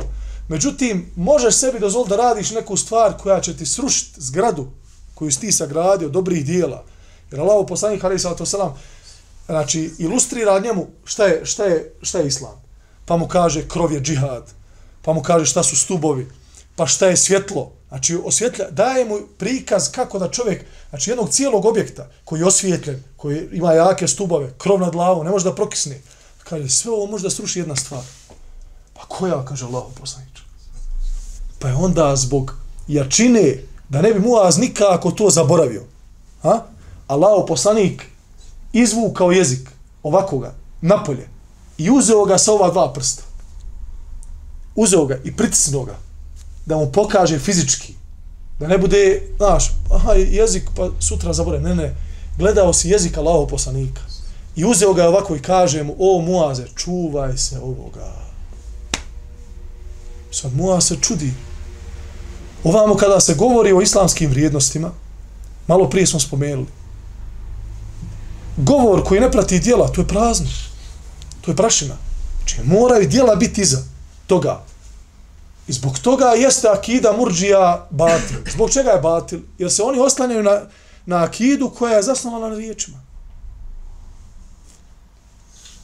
Međutim, 0.47 1.11
možeš 1.15 1.55
sebi 1.55 1.79
dozvoliti 1.79 2.09
da 2.09 2.15
radiš 2.15 2.51
neku 2.51 2.77
stvar 2.77 3.17
koja 3.17 3.41
će 3.41 3.57
ti 3.57 3.65
srušiti 3.65 4.21
zgradu 4.21 4.67
koju 5.13 5.31
si 5.31 5.39
ti 5.39 5.51
sagradio, 5.51 6.09
dobrih 6.09 6.45
dijela. 6.45 6.83
Jer 7.31 7.41
Allah 7.41 7.57
u 7.57 7.67
poslanih, 7.67 8.05
ali 8.05 8.19
sallatu 8.19 8.45
wasalam, 8.45 8.71
znači 9.45 9.91
ilustrira 9.99 10.59
njemu 10.59 10.87
šta 11.05 11.25
je, 11.25 11.45
šta 11.45 11.65
je, 11.65 11.93
šta 12.01 12.19
je 12.19 12.27
islam. 12.27 12.61
Pa 13.05 13.17
mu 13.17 13.27
kaže 13.27 13.67
krov 13.67 13.93
je 13.93 14.01
džihad, 14.01 14.51
pa 15.01 15.13
mu 15.13 15.21
kaže 15.21 15.45
šta 15.45 15.63
su 15.63 15.75
stubovi, 15.75 16.27
pa 16.75 16.87
šta 16.87 17.07
je 17.07 17.17
svjetlo. 17.17 17.71
Znači 17.87 18.17
osvjetlja, 18.23 18.69
daje 18.71 19.05
mu 19.05 19.19
prikaz 19.37 19.91
kako 19.91 20.19
da 20.19 20.31
čovjek, 20.31 20.65
znači 20.89 21.11
jednog 21.11 21.29
cijelog 21.29 21.65
objekta 21.65 22.09
koji 22.23 22.39
je 22.39 22.45
osvjetljen, 22.45 23.03
koji 23.17 23.47
ima 23.51 23.73
jake 23.73 24.07
stubove, 24.07 24.53
krov 24.57 24.79
nad 24.79 24.91
glavom, 24.91 25.25
ne 25.25 25.31
može 25.31 25.45
da 25.45 25.55
prokisne. 25.55 26.01
Kaže, 26.43 26.69
sve 26.69 26.91
ovo 26.91 27.05
može 27.05 27.23
da 27.23 27.29
sruši 27.29 27.59
jedna 27.59 27.75
stvar. 27.75 28.01
Pa 28.93 29.01
koja, 29.07 29.45
kaže 29.45 29.65
Allah 29.65 29.83
poslanič. 29.99 30.43
Pa 31.59 31.67
je 31.67 31.75
onda 31.75 32.15
zbog 32.15 32.55
jačine, 32.87 33.57
da 33.89 34.01
ne 34.01 34.13
bi 34.13 34.19
Muaz 34.19 34.57
nikako 34.57 35.11
to 35.11 35.29
zaboravio. 35.29 35.83
Ha? 36.41 36.65
Allah 37.07 37.45
poslanik 37.47 38.05
izvukao 38.73 39.31
jezik 39.31 39.69
ovakoga, 40.03 40.53
napolje, 40.81 41.27
i 41.77 41.91
uzeo 41.91 42.25
ga 42.25 42.37
sa 42.37 42.51
ova 42.51 42.71
dva 42.71 42.93
prsta. 42.93 43.23
Uzeo 44.75 45.05
ga 45.05 45.19
i 45.23 45.35
pritisnuo 45.35 45.85
ga, 45.85 45.97
da 46.65 46.77
mu 46.77 46.91
pokaže 46.91 47.39
fizički, 47.39 47.93
da 48.59 48.67
ne 48.67 48.77
bude, 48.77 49.21
znaš, 49.37 49.71
aha, 49.91 50.13
jezik, 50.13 50.69
pa 50.75 50.89
sutra 50.99 51.33
zabore, 51.33 51.59
ne, 51.59 51.75
ne, 51.75 51.95
gledao 52.37 52.73
si 52.73 52.89
jezika 52.89 53.19
Allahov 53.19 53.47
poslanika. 53.47 54.01
I 54.55 54.65
uzeo 54.65 54.93
ga 54.93 55.07
ovako 55.07 55.35
i 55.35 55.41
kaže 55.41 55.83
mu, 55.83 55.95
o 55.99 56.21
Muaze, 56.21 56.65
čuvaj 56.75 57.37
se 57.37 57.59
ovoga. 57.59 58.13
Sad 60.31 60.55
Muaz 60.55 60.87
se 60.87 60.97
čudi. 61.01 61.33
Ovamo 62.63 62.95
kada 62.95 63.19
se 63.19 63.33
govori 63.33 63.73
o 63.73 63.81
islamskim 63.81 64.29
vrijednostima, 64.29 64.91
malo 65.67 65.89
prije 65.89 66.07
smo 66.07 66.19
spomenuli, 66.19 66.67
govor 68.57 69.03
koji 69.03 69.21
ne 69.21 69.31
prati 69.31 69.59
dijela, 69.59 69.87
to 69.87 70.01
je 70.01 70.07
prazno. 70.07 70.47
To 71.41 71.51
je 71.51 71.55
prašina. 71.55 71.95
Znači, 72.37 72.61
moraju 72.63 73.07
dijela 73.07 73.35
biti 73.35 73.61
iza 73.61 73.83
toga. 74.27 74.63
I 75.67 75.73
zbog 75.73 75.99
toga 75.99 76.25
jeste 76.25 76.67
akida 76.67 77.13
murđija 77.17 77.87
batil. 77.89 78.37
Zbog 78.51 78.71
čega 78.71 78.89
je 78.89 79.01
batil? 79.01 79.39
Jer 79.57 79.71
se 79.71 79.83
oni 79.83 79.99
oslanjaju 79.99 80.43
na, 80.43 80.61
na 81.05 81.23
akidu 81.23 81.69
koja 81.69 81.95
je 81.95 82.03
zasnovana 82.03 82.49
na 82.49 82.55
riječima. 82.55 83.02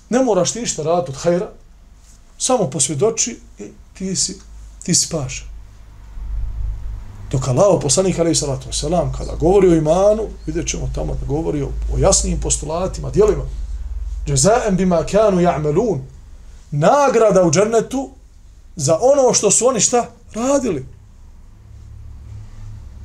Ne 0.09 0.23
moraš 0.23 0.51
ti 0.51 0.59
ništa 0.59 0.83
raditi 0.83 1.11
od 1.11 1.17
hajra, 1.17 1.49
samo 2.37 2.69
posvjedoči 2.69 3.39
i 3.59 3.63
ti 3.93 4.15
si, 4.15 4.39
ti 4.83 4.95
si 4.95 5.07
paša. 5.11 5.43
Dok 7.31 7.47
Allah, 7.47 7.79
poslanik 7.81 8.19
alaih 8.19 8.37
salatu 8.37 8.69
wasalam, 8.69 9.11
kada 9.17 9.35
govori 9.35 9.69
o 9.69 9.75
imanu, 9.75 10.27
vidjet 10.45 10.67
ćemo 10.67 10.89
tamo 10.95 11.13
da 11.13 11.25
govori 11.27 11.61
o, 11.61 11.69
o 11.93 11.97
jasnim 11.97 12.39
postulatima, 12.39 13.09
dijelima. 13.09 13.43
Džezaem 14.25 14.75
bima 14.75 15.03
kanu 15.11 15.41
ja'melun. 15.41 15.99
Nagrada 16.71 17.43
u 17.43 17.51
džernetu 17.51 18.09
za 18.75 18.97
ono 19.01 19.33
što 19.33 19.51
su 19.51 19.67
oni 19.67 19.79
šta 19.79 20.05
radili. 20.33 20.85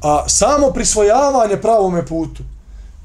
A 0.03 0.29
samo 0.29 0.71
prisvojavanje 0.71 1.57
pravome 1.57 2.07
putu, 2.07 2.43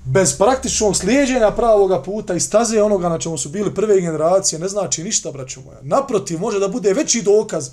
bez 0.05 0.37
praktičnog 0.37 0.95
slijedjenja 0.95 1.51
pravoga 1.51 2.01
puta 2.01 2.33
i 2.33 2.39
staze 2.39 2.81
onoga 2.81 3.09
na 3.09 3.19
čemu 3.19 3.37
su 3.37 3.49
bili 3.49 3.75
prve 3.75 4.01
generacije, 4.01 4.59
ne 4.59 4.67
znači 4.67 5.03
ništa, 5.03 5.31
braćo 5.31 5.61
moja. 5.61 5.77
Naprotiv, 5.81 6.39
može 6.39 6.59
da 6.59 6.67
bude 6.67 6.93
veći 6.93 7.21
dokaz 7.21 7.69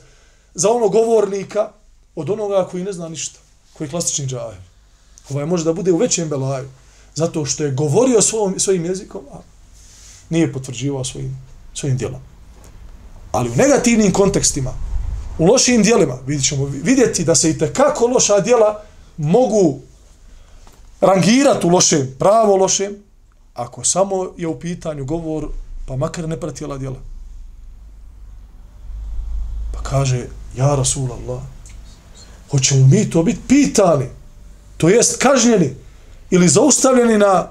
za 0.54 0.70
onog 0.70 0.92
govornika 0.92 1.70
od 2.14 2.30
onoga 2.30 2.68
koji 2.70 2.84
ne 2.84 2.92
zna 2.92 3.08
ništa, 3.08 3.38
koji 3.72 3.86
je 3.86 3.90
klasični 3.90 4.26
džahil. 4.26 4.60
Ovaj 5.30 5.46
može 5.46 5.64
da 5.64 5.72
bude 5.72 5.92
u 5.92 5.96
većem 5.96 6.28
belaju, 6.28 6.68
zato 7.14 7.44
što 7.44 7.64
je 7.64 7.70
govorio 7.70 8.22
svojim, 8.22 8.60
svojim 8.60 8.84
jezikom, 8.84 9.22
a 9.32 9.38
nije 10.30 10.52
potvrđivao 10.52 11.04
svojim, 11.04 11.38
svojim 11.74 11.96
djelom. 11.96 12.20
Ali 13.32 13.50
u 13.50 13.56
negativnim 13.56 14.12
kontekstima, 14.12 14.72
u 15.38 15.46
lošim 15.46 15.82
djelima, 15.82 16.18
vidjet 16.26 16.46
ćemo 16.46 16.64
vidjeti 16.64 17.24
da 17.24 17.34
se 17.34 17.50
i 17.50 17.58
kako 17.74 18.06
loša 18.06 18.40
djela 18.40 18.82
mogu 19.16 19.80
rangirati 21.06 21.66
u 21.66 21.70
lošem, 21.70 22.14
pravo 22.18 22.56
lošem, 22.56 22.96
ako 23.54 23.84
samo 23.84 24.32
je 24.36 24.46
u 24.46 24.60
pitanju 24.60 25.04
govor, 25.04 25.48
pa 25.86 25.96
makar 25.96 26.28
ne 26.28 26.40
pratila 26.40 26.78
djela. 26.78 26.98
Pa 29.74 29.82
kaže, 29.82 30.26
ja 30.56 30.74
Rasulallah, 30.74 31.42
hoćemo 32.50 32.86
mi 32.86 33.10
to 33.10 33.22
biti 33.22 33.40
pitani, 33.48 34.06
to 34.76 34.88
jest 34.88 35.22
kažnjeni, 35.22 35.74
ili 36.30 36.48
zaustavljeni 36.48 37.18
na, 37.18 37.48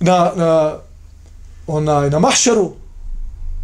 na, 0.00 0.32
na, 0.36 0.78
onaj, 1.66 2.10
na 2.10 2.18
mahšeru, 2.18 2.72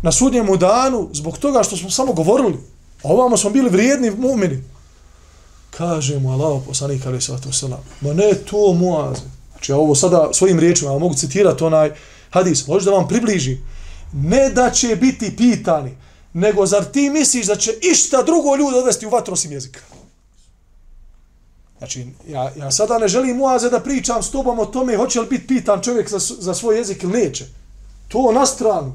na 0.03 0.13
sudnjemu 0.13 0.57
danu, 0.57 1.09
zbog 1.13 1.39
toga 1.39 1.63
što 1.63 1.77
smo 1.77 1.91
samo 1.91 2.13
govorili. 2.13 2.59
A 3.03 3.09
ovamo 3.09 3.37
smo 3.37 3.51
bili 3.51 3.71
vrijedni 3.71 4.11
mumini. 4.11 4.63
Kaže 5.77 6.19
mu 6.19 6.33
Allah, 6.33 6.63
poslanik 6.67 7.07
alaih 7.07 7.25
sallatu 7.25 7.49
wasalam, 7.49 7.83
ma 8.01 8.13
ne 8.13 8.35
to 8.35 8.73
muaze. 8.73 9.23
Znači 9.51 9.73
ja 9.73 9.77
ovo 9.77 9.95
sada 9.95 10.29
svojim 10.33 10.59
riječima, 10.59 10.91
ja 10.91 10.99
mogu 10.99 11.15
citirati 11.15 11.65
onaj 11.65 11.91
hadis, 12.31 12.67
možda 12.67 12.91
da 12.91 12.97
vam 12.97 13.09
približi. 13.09 13.59
Ne 14.13 14.51
da 14.51 14.71
će 14.71 14.97
biti 14.97 15.37
pitani, 15.37 15.97
nego 16.33 16.67
zar 16.67 16.85
ti 16.85 17.11
misliš 17.11 17.47
da 17.47 17.57
će 17.57 17.71
išta 17.83 18.23
drugo 18.23 18.57
ljudi 18.57 18.79
odvesti 18.79 19.07
u 19.07 19.11
vatru 19.11 19.33
osim 19.33 19.53
jezika? 19.53 19.81
Znači, 21.79 22.07
ja, 22.29 22.53
ja 22.57 22.71
sada 22.71 22.99
ne 22.99 23.09
želim 23.09 23.37
muaze 23.37 23.71
da 23.71 23.81
pričam 23.81 24.23
s 24.23 24.31
tobom 24.31 24.59
o 24.59 24.67
tome 24.67 24.97
hoće 24.97 25.21
li 25.21 25.27
biti 25.27 25.47
pitan 25.47 25.83
čovjek 25.83 26.09
za, 26.09 26.19
za 26.19 26.55
svoj 26.55 26.77
jezik 26.77 27.03
ili 27.03 27.13
neće. 27.13 27.47
To 28.09 28.33
na 28.33 28.47
stranu. 28.47 28.95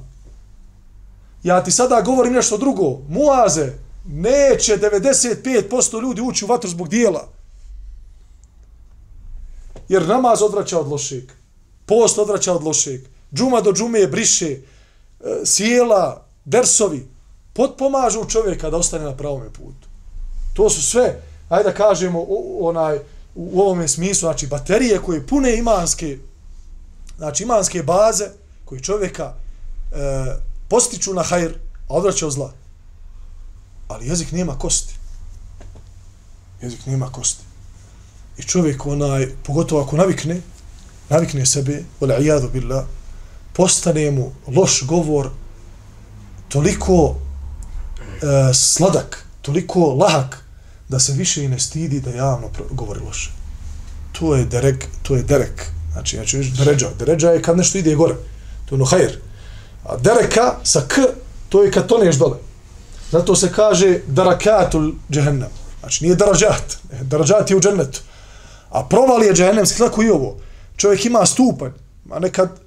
Ja 1.43 1.63
ti 1.63 1.71
sada 1.71 2.01
govorim 2.01 2.33
nešto 2.33 2.57
drugo. 2.57 2.99
Muaze, 3.09 3.73
neće 4.11 4.77
95% 4.77 6.01
ljudi 6.01 6.21
ući 6.21 6.45
u 6.45 6.47
vatru 6.47 6.69
zbog 6.69 6.89
dijela. 6.89 7.27
Jer 9.89 10.07
namaz 10.07 10.41
odvraća 10.41 10.79
od 10.79 10.87
lošeg. 10.87 11.23
Post 11.85 12.17
odvraća 12.17 12.53
od 12.53 12.63
lošeg. 12.63 13.01
Džuma 13.33 13.61
do 13.61 13.73
džume 13.73 13.99
je 13.99 14.07
briše. 14.07 14.49
E, 14.49 14.59
sjela, 15.45 16.25
dersovi. 16.45 17.07
Potpomažu 17.53 18.25
čovjeka 18.25 18.69
da 18.69 18.77
ostane 18.77 19.03
na 19.03 19.17
pravom 19.17 19.41
putu. 19.53 19.87
To 20.53 20.69
su 20.69 20.81
sve, 20.81 21.21
ajde 21.49 21.69
da 21.69 21.75
kažemo, 21.75 22.25
onaj, 22.59 22.99
u 23.35 23.61
ovome 23.61 23.87
smislu, 23.87 24.27
znači 24.27 24.47
baterije 24.47 24.99
koje 24.99 25.27
pune 25.27 25.57
imanske, 25.57 26.17
znači 27.17 27.43
imanske 27.43 27.83
baze, 27.83 28.25
koji 28.65 28.81
čovjeka 28.81 29.33
e, 29.33 29.95
postiču 30.67 31.13
na 31.13 31.23
hajr, 31.23 31.53
a 31.87 31.93
odvraća 31.93 32.27
od 32.27 32.31
zla. 32.31 32.53
Ali 33.89 34.07
jezik 34.07 34.31
nema 34.31 34.57
kosti. 34.57 34.93
Jezik 36.61 36.85
nema 36.85 37.11
kosti. 37.11 37.43
I 38.37 38.43
čovjek 38.43 38.85
onaj, 38.85 39.27
pogotovo 39.43 39.81
ako 39.81 39.97
navikne, 39.97 40.41
navikne 41.09 41.45
sebe, 41.45 41.83
ola 41.99 42.17
ijadu 42.17 42.49
billah, 42.53 42.85
postane 43.53 44.11
mu 44.11 44.31
loš 44.47 44.83
govor 44.87 45.29
toliko 46.47 47.15
e, 47.99 48.53
sladak, 48.53 49.25
toliko 49.41 49.79
lahak, 49.79 50.43
da 50.89 50.99
se 50.99 51.13
više 51.13 51.43
i 51.43 51.47
ne 51.47 51.59
stidi 51.59 52.01
da 52.01 52.09
javno 52.09 52.49
govori 52.71 52.99
loše. 52.99 53.31
To 54.11 54.35
je 54.35 54.45
derek, 54.45 54.85
to 55.03 55.15
je 55.15 55.23
derek. 55.23 55.71
Znači, 55.91 56.15
ja 56.15 56.25
ću 56.25 56.37
još 56.37 56.47
deređa. 56.47 56.89
Deređa 56.99 57.29
je 57.29 57.41
kad 57.41 57.57
nešto 57.57 57.77
ide 57.77 57.95
gore. 57.95 58.15
To 58.65 58.75
je 58.75 58.81
ono 58.81 58.85
hajr. 58.85 59.19
A 59.83 59.97
dereka 59.97 60.55
sa 60.63 60.81
k, 60.87 61.01
to 61.49 61.63
je 61.63 61.71
kad 61.71 61.87
toneš 61.87 62.15
dole. 62.15 62.37
Zato 63.11 63.35
se 63.35 63.51
kaže 63.53 63.99
darakatul 64.07 64.93
džehennem. 65.11 65.49
Znači 65.79 66.03
nije 66.03 66.15
darađat. 66.15 66.77
Darađat 67.01 67.49
je 67.49 67.57
u 67.57 67.59
džennetu. 67.59 68.01
A 68.69 68.83
provali 68.83 69.25
je 69.25 69.33
džehennemski, 69.33 69.79
tako 69.79 70.03
i 70.03 70.09
ovo. 70.09 70.37
Čovjek 70.77 71.05
ima 71.05 71.25
stupanj, 71.25 71.71
a 72.09 72.19
nekad 72.19 72.59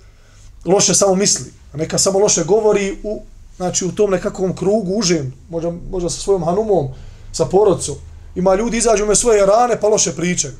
loše 0.64 0.94
samo 0.94 1.14
misli, 1.14 1.52
a 1.72 1.76
nekad 1.76 2.00
samo 2.00 2.18
loše 2.18 2.44
govori 2.44 2.98
u, 3.02 3.22
znači, 3.57 3.85
u 3.85 3.92
tom 3.92 4.11
nekakvom 4.11 4.57
krugu 4.57 4.94
užem, 4.94 5.33
možda, 5.48 5.72
možda 5.90 6.11
sa 6.11 6.20
svojom 6.20 6.44
hanumom, 6.44 6.88
sa 7.33 7.44
porodcom. 7.44 7.94
Ima 8.35 8.55
ljudi 8.55 8.76
izađu 8.76 9.07
me 9.07 9.16
svoje 9.16 9.46
rane 9.46 9.81
pa 9.81 9.88
loše 9.88 10.12
pričaju. 10.16 10.55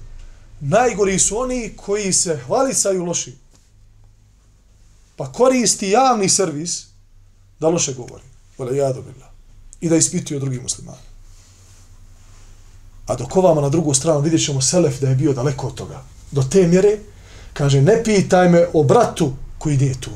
Najgori 0.60 1.18
su 1.18 1.38
oni 1.38 1.72
koji 1.76 2.12
se 2.12 2.40
hvalisaju 2.46 3.04
loši. 3.04 3.36
Pa 5.16 5.32
koristi 5.32 5.90
javni 5.90 6.28
servis 6.28 6.84
da 7.60 7.68
loše 7.68 7.94
govori. 7.94 8.24
Vole, 8.58 8.76
ja 8.76 8.92
dobila 8.92 9.31
i 9.82 9.88
da 9.88 9.96
ispituju 9.96 10.40
drugi 10.40 10.60
muslimani. 10.60 10.98
A 13.06 13.16
dok 13.16 13.36
ovamo 13.36 13.60
na 13.60 13.68
drugu 13.68 13.94
stranu 13.94 14.20
vidjet 14.20 14.44
ćemo 14.44 14.60
Selef 14.60 15.00
da 15.00 15.08
je 15.08 15.14
bio 15.14 15.32
daleko 15.32 15.66
od 15.66 15.74
toga. 15.74 16.02
Do 16.30 16.42
te 16.42 16.66
mjere, 16.66 16.98
kaže, 17.52 17.82
ne 17.82 18.02
pitaj 18.04 18.48
me 18.48 18.66
o 18.72 18.82
bratu 18.84 19.32
koji 19.58 19.76
nije 19.76 20.00
tu. 20.00 20.10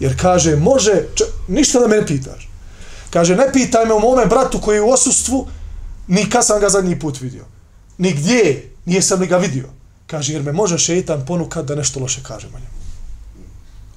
Jer 0.00 0.20
kaže, 0.20 0.56
može, 0.56 0.92
če, 1.14 1.24
ništa 1.48 1.80
da 1.80 1.86
me 1.86 1.96
ne 1.96 2.06
pitaš. 2.06 2.48
Kaže, 3.10 3.36
ne 3.36 3.50
pitaj 3.52 3.86
me 3.86 3.94
o 3.94 3.98
mome 3.98 4.26
bratu 4.26 4.60
koji 4.60 4.76
je 4.76 4.82
u 4.82 4.90
osustvu, 4.90 5.46
ni 6.06 6.30
kad 6.30 6.46
sam 6.46 6.60
ga 6.60 6.68
zadnji 6.68 6.98
put 6.98 7.20
vidio. 7.20 7.44
Ni 7.98 8.12
gdje, 8.12 8.70
nije 8.84 9.02
sam 9.02 9.20
ni 9.20 9.26
ga 9.26 9.36
vidio. 9.36 9.68
Kaže, 10.06 10.32
jer 10.32 10.42
me 10.42 10.52
može 10.52 10.78
šeitan 10.78 11.26
ponukat 11.26 11.66
da 11.66 11.74
nešto 11.74 12.00
loše 12.00 12.22
kažem 12.22 12.50
o 12.54 12.58
njemu. 12.58 12.82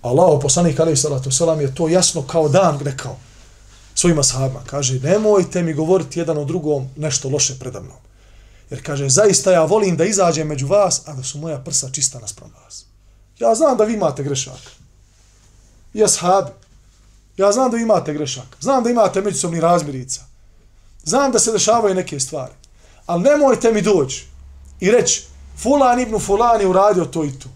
Allah, 0.01 0.39
poslanik 0.41 0.79
alaihi 0.79 0.97
salatu 0.97 1.31
selam, 1.31 1.61
je 1.61 1.75
to 1.75 1.89
jasno 1.89 2.21
kao 2.21 2.49
dan 2.49 2.79
rekao 2.79 3.17
svojima 3.95 4.23
sahabima. 4.23 4.61
Kaže, 4.65 4.99
nemojte 4.99 5.63
mi 5.63 5.73
govoriti 5.73 6.19
jedan 6.19 6.37
o 6.37 6.45
drugom 6.45 6.89
nešto 6.95 7.29
loše 7.29 7.59
predavno. 7.59 7.93
Jer 8.69 8.85
kaže, 8.85 9.09
zaista 9.09 9.51
ja 9.51 9.63
volim 9.63 9.97
da 9.97 10.05
izađem 10.05 10.47
među 10.47 10.67
vas, 10.67 11.01
a 11.05 11.13
da 11.13 11.23
su 11.23 11.37
moja 11.37 11.57
prsa 11.59 11.89
čista 11.89 12.19
naspram 12.19 12.51
vas. 12.63 12.85
Ja 13.39 13.55
znam 13.55 13.77
da 13.77 13.83
vi 13.83 13.93
imate 13.93 14.23
grešak. 14.23 14.59
Ja 15.93 16.07
sahabi. 16.07 16.51
Ja 17.37 17.51
znam 17.51 17.71
da 17.71 17.77
vi 17.77 17.83
imate 17.83 18.13
grešak. 18.13 18.57
Znam 18.59 18.83
da 18.83 18.89
imate 18.89 19.21
međusobni 19.21 19.59
razmirica. 19.59 20.21
Znam 21.03 21.31
da 21.31 21.39
se 21.39 21.51
dešavaju 21.51 21.95
neke 21.95 22.19
stvari. 22.19 22.53
Ali 23.05 23.23
nemojte 23.23 23.71
mi 23.71 23.81
doći 23.81 24.25
i 24.79 24.91
reći, 24.91 25.23
fulan 25.57 25.99
ibn 25.99 26.19
fulan 26.19 26.61
je 26.61 26.67
uradio 26.67 27.05
to 27.05 27.25
i 27.25 27.31
to. 27.31 27.49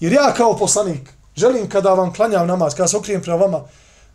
Jer 0.00 0.12
ja 0.12 0.34
kao 0.34 0.56
poslanik 0.56 1.12
Želim 1.36 1.68
kada 1.68 1.94
vam 1.94 2.12
klanjam 2.12 2.46
namaz, 2.46 2.74
kada 2.74 2.88
se 2.88 2.96
okrijem 2.96 3.22
prema 3.22 3.38
vama, 3.38 3.60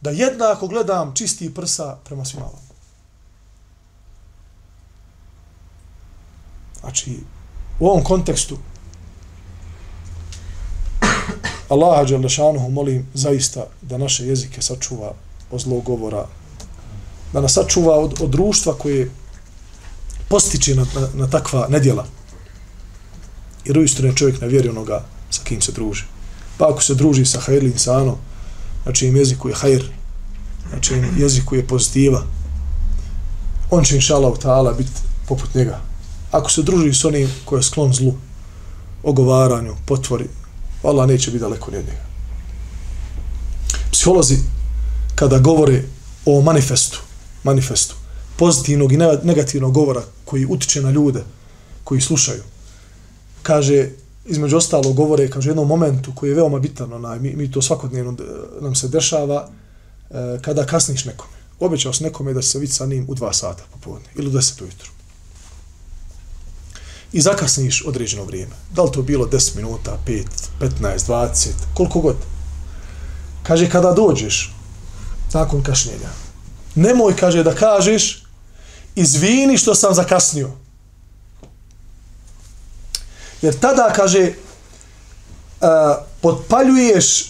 da 0.01 0.09
jednako 0.09 0.67
gledam 0.67 1.15
čisti 1.15 1.53
prsa 1.53 1.97
prema 2.05 2.25
svima 2.25 2.45
vama. 2.45 2.65
Znači, 6.79 7.19
u 7.79 7.87
ovom 7.87 8.03
kontekstu 8.03 8.57
Allaha 11.69 12.03
Đalešanuhu 12.03 12.69
molim 12.69 13.07
zaista 13.13 13.65
da 13.81 13.97
naše 13.97 14.27
jezike 14.27 14.61
sačuva 14.61 15.13
od 15.51 15.61
zlog 15.61 15.83
govora, 15.83 16.27
da 17.33 17.41
nas 17.41 17.53
sačuva 17.53 17.95
od, 17.99 18.21
od 18.21 18.29
društva 18.29 18.73
koje 18.73 19.11
postiče 20.27 20.75
na, 20.75 20.85
na, 20.95 21.07
na 21.13 21.27
takva 21.27 21.67
nedjela. 21.69 22.05
Jer 23.65 23.79
uistinu 23.79 24.07
je 24.07 24.15
čovjek 24.15 24.41
na 24.41 24.47
vjeri 24.47 24.69
onoga 24.69 25.05
sa 25.29 25.41
kim 25.43 25.61
se 25.61 25.71
druži. 25.71 26.03
Pa 26.57 26.69
ako 26.69 26.81
se 26.83 26.95
druži 26.95 27.25
sa 27.25 27.39
hajrli 27.39 27.71
insanom, 27.71 28.15
na 28.85 28.91
čijem 28.91 29.15
jeziku 29.15 29.49
je 29.49 29.55
hajr, 29.55 29.83
na 30.73 30.79
čijem 30.79 31.09
jeziku 31.17 31.55
je 31.55 31.67
pozitiva, 31.67 32.23
on 33.69 33.83
će 33.83 33.95
inša 33.95 34.15
Allah 34.15 34.33
ta'ala 34.33 34.77
biti 34.77 34.91
poput 35.27 35.55
njega. 35.55 35.81
Ako 36.31 36.51
se 36.51 36.63
druži 36.63 36.93
s 36.93 37.05
onim 37.05 37.29
koji 37.45 37.59
je 37.59 37.63
sklon 37.63 37.93
zlu, 37.93 38.13
ogovaranju, 39.03 39.75
potvori, 39.85 40.27
Allah 40.83 41.07
neće 41.07 41.31
biti 41.31 41.41
daleko 41.41 41.67
od 41.67 41.73
njega. 41.73 42.05
Psiholozi, 43.91 44.37
kada 45.15 45.39
govore 45.39 45.83
o 46.25 46.41
manifestu, 46.41 47.01
manifestu, 47.43 47.95
pozitivnog 48.37 48.91
i 48.91 48.97
negativnog 49.23 49.73
govora 49.73 50.03
koji 50.25 50.45
utiče 50.45 50.81
na 50.81 50.91
ljude 50.91 51.23
koji 51.83 52.01
slušaju, 52.01 52.43
kaže, 53.43 53.89
između 54.25 54.57
ostalo 54.57 54.93
govore, 54.93 55.29
kaže, 55.29 55.49
jednom 55.49 55.67
momentu 55.67 56.11
koji 56.15 56.29
je 56.29 56.35
veoma 56.35 56.59
bitan, 56.59 56.93
onaj, 56.93 57.19
mi, 57.19 57.35
mi 57.35 57.51
to 57.51 57.61
svakodnevno 57.61 58.11
e, 58.11 58.23
nam 58.61 58.75
se 58.75 58.87
dešava, 58.87 59.49
e, 60.09 60.39
kada 60.41 60.65
kasniš 60.65 61.05
nekome. 61.05 61.35
Obećao 61.59 61.93
se 61.93 62.03
nekome 62.03 62.33
da 62.33 62.41
se 62.41 62.59
vidi 62.59 62.71
sa 62.71 62.85
njim 62.85 63.05
u 63.07 63.15
dva 63.15 63.33
sata 63.33 63.63
popodne 63.71 64.09
ili 64.15 64.27
u 64.27 64.31
deset 64.31 64.61
ujutru. 64.61 64.91
I 67.13 67.21
zakasniš 67.21 67.83
određeno 67.85 68.23
vrijeme. 68.23 68.51
Da 68.75 68.83
li 68.83 68.91
to 68.91 69.01
bilo 69.01 69.25
10 69.25 69.55
minuta, 69.55 69.99
5, 70.07 70.23
15, 70.59 71.07
20, 71.07 71.49
koliko 71.73 71.99
god. 71.99 72.15
Kaže, 73.43 73.69
kada 73.69 73.91
dođeš, 73.91 74.55
nakon 75.33 75.63
kašnjenja, 75.63 76.09
nemoj, 76.75 77.15
kaže, 77.15 77.43
da 77.43 77.55
kažeš, 77.55 78.23
izvini 78.95 79.57
što 79.57 79.75
sam 79.75 79.93
zakasnio. 79.93 80.51
Jer 83.45 83.53
tada, 83.59 83.93
kaže, 83.93 84.31
uh, 85.61 85.67
potpaljuješ 86.21 87.29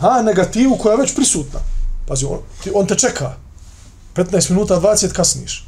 ha, 0.00 0.22
negativu 0.22 0.78
koja 0.78 0.92
je 0.92 1.00
već 1.00 1.14
prisutna. 1.14 1.60
Pazi, 2.06 2.24
on, 2.24 2.38
ti, 2.62 2.70
on 2.74 2.86
te 2.86 2.94
čeka. 2.94 3.34
15 4.14 4.50
minuta, 4.50 4.80
20 4.80 5.12
kasniš. 5.12 5.66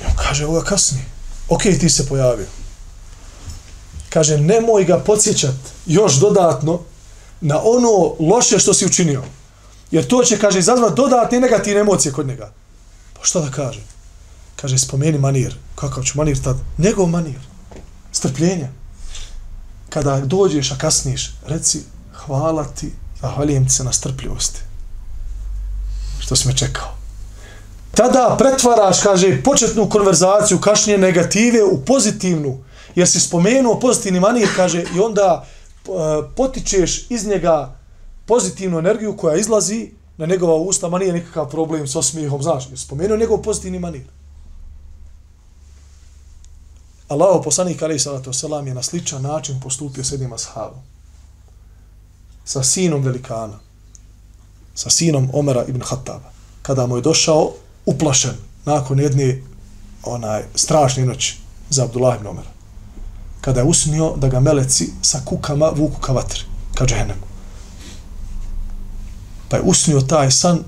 I 0.00 0.04
on 0.06 0.16
kaže, 0.16 0.46
ovo 0.46 0.60
kasni. 0.60 1.04
Ok, 1.48 1.62
ti 1.62 1.90
se 1.90 2.06
pojavio. 2.06 2.46
Kaže, 4.08 4.38
nemoj 4.38 4.84
ga 4.84 4.98
podsjećat 4.98 5.56
još 5.86 6.14
dodatno 6.20 6.80
na 7.40 7.60
ono 7.62 8.14
loše 8.20 8.58
što 8.58 8.74
si 8.74 8.86
učinio. 8.86 9.22
Jer 9.90 10.06
to 10.06 10.24
će, 10.24 10.38
kaže, 10.38 10.58
izazvati 10.58 10.96
dodatne 10.96 11.40
negativne 11.40 11.80
emocije 11.80 12.12
kod 12.12 12.26
njega. 12.26 12.52
Pa 13.18 13.24
šta 13.24 13.40
da 13.40 13.50
kaže? 13.50 13.80
Kaže, 14.60 14.78
spomeni 14.78 15.18
manir. 15.18 15.54
Kakav 15.74 16.04
ću 16.04 16.18
manir 16.18 16.42
tad? 16.42 16.56
Njegov 16.78 17.06
manir. 17.06 17.38
Strpljenja. 18.12 18.68
Kada 19.88 20.20
dođeš, 20.20 20.72
a 20.72 20.78
kasniš, 20.78 21.34
reci, 21.46 21.82
hvala 22.12 22.64
ti, 22.64 22.92
zahvaljujem 23.20 23.66
ti 23.66 23.72
se 23.72 23.84
na 23.84 23.92
strpljivosti. 23.92 24.60
Što 26.18 26.36
si 26.36 26.48
me 26.48 26.56
čekao. 26.56 26.94
Tada 27.94 28.36
pretvaraš, 28.38 29.02
kaže, 29.02 29.42
početnu 29.42 29.88
konverzaciju, 29.88 30.60
kašnje 30.60 30.98
negative 30.98 31.64
u 31.64 31.84
pozitivnu. 31.84 32.58
Jer 32.94 33.08
si 33.08 33.20
spomenuo 33.20 33.80
pozitivni 33.80 34.20
manir, 34.20 34.48
kaže, 34.56 34.84
i 34.96 35.00
onda 35.00 35.44
eh, 35.44 35.90
potičeš 36.36 37.10
iz 37.10 37.26
njega 37.26 37.76
pozitivnu 38.26 38.78
energiju 38.78 39.16
koja 39.16 39.36
izlazi 39.36 39.90
na 40.16 40.26
njegova 40.26 40.54
usta, 40.54 40.88
ma 40.88 40.98
nije 40.98 41.12
nikakav 41.12 41.50
problem 41.50 41.86
s 41.86 41.96
osmijehom, 41.96 42.42
znaš, 42.42 42.68
spomenuo 42.76 43.16
njegov 43.16 43.42
pozitivni 43.42 43.78
manir. 43.78 44.17
Allaho 47.08 47.42
poslanik 47.42 47.82
alaih 47.82 48.02
salatu 48.02 48.30
wasalam, 48.30 48.66
je 48.66 48.74
na 48.74 48.82
sličan 48.82 49.22
način 49.22 49.60
postupio 49.60 50.04
s 50.04 50.12
jednim 50.12 50.32
ashabom. 50.32 50.80
Sa 52.44 52.62
sinom 52.62 53.02
velikana. 53.02 53.58
Sa 54.74 54.90
sinom 54.90 55.30
Omera 55.32 55.64
ibn 55.68 55.80
Khattaba. 55.80 56.32
Kada 56.62 56.86
mu 56.86 56.96
je 56.96 57.02
došao 57.02 57.52
uplašen 57.86 58.36
nakon 58.64 59.00
jedne 59.00 59.42
onaj 60.02 60.42
strašne 60.54 61.06
noći 61.06 61.36
za 61.70 61.84
Abdullah 61.84 62.16
ibn 62.16 62.26
Omera. 62.26 62.50
Kada 63.40 63.60
je 63.60 63.66
usnio 63.66 64.16
da 64.16 64.28
ga 64.28 64.40
meleci 64.40 64.90
sa 65.02 65.20
kukama 65.24 65.70
vuku 65.76 66.00
ka 66.00 66.12
vatri, 66.12 66.40
ka 66.74 66.86
džehennemu. 66.86 67.26
Pa 69.48 69.56
je 69.56 69.62
usnio 69.62 70.00
taj 70.00 70.30
san 70.30 70.58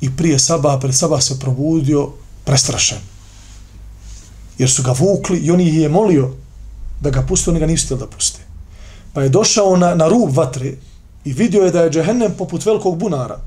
i 0.00 0.16
prije 0.16 0.38
sabaha, 0.38 0.78
pred 0.78 0.94
sabah 0.94 1.22
se 1.22 1.38
probudio 1.38 2.12
prestrašen. 2.44 2.98
Jer 4.58 4.70
su 4.70 4.82
ga 4.82 4.92
vukli 4.92 5.38
i 5.38 5.50
on 5.50 5.60
ih 5.60 5.74
je 5.74 5.88
molio 5.88 6.30
da 7.00 7.10
ga 7.10 7.22
puste, 7.22 7.50
oni 7.50 7.60
ga 7.60 7.66
nisu 7.66 7.96
da 7.96 8.06
puste. 8.06 8.40
Pa 9.12 9.22
je 9.22 9.28
došao 9.28 9.76
na, 9.76 9.94
na 9.94 10.08
rub 10.08 10.36
vatre 10.36 10.72
i 11.24 11.32
vidio 11.32 11.62
je 11.62 11.70
da 11.70 11.82
je 11.82 11.90
džehennem 11.90 12.34
poput 12.38 12.66
velikog 12.66 12.98
bunara. 12.98 13.40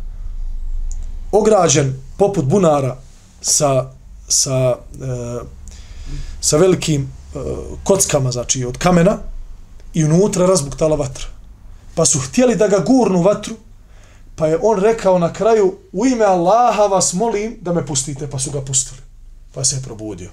Ograđen 1.32 1.94
poput 2.18 2.46
bunara 2.46 2.98
sa, 3.42 3.92
sa, 4.28 4.76
e, 5.02 5.40
sa 6.42 6.58
velikim 6.58 7.02
e, 7.02 7.38
kockama, 7.84 8.32
znači 8.32 8.66
od 8.66 8.78
kamena 8.78 9.18
i 9.94 10.04
unutra 10.04 10.46
razbuktala 10.46 10.96
vatra. 10.96 11.26
Pa 11.96 12.06
su 12.06 12.20
htjeli 12.20 12.56
da 12.56 12.68
ga 12.68 12.80
gurnu 12.80 13.22
vatru, 13.22 13.56
Pa 14.42 14.48
je 14.48 14.60
on 14.62 14.80
rekao 14.80 15.20
na 15.20 15.34
kraju, 15.34 15.78
u 15.92 16.06
ime 16.06 16.26
Allaha 16.26 16.82
vas 16.82 17.14
molim 17.14 17.58
da 17.62 17.74
me 17.74 17.86
pustite, 17.86 18.30
pa 18.30 18.40
su 18.40 18.52
ga 18.52 18.62
pustili. 18.62 19.02
Pa 19.54 19.64
se 19.64 19.76
je 19.76 19.82
probudio. 19.82 20.30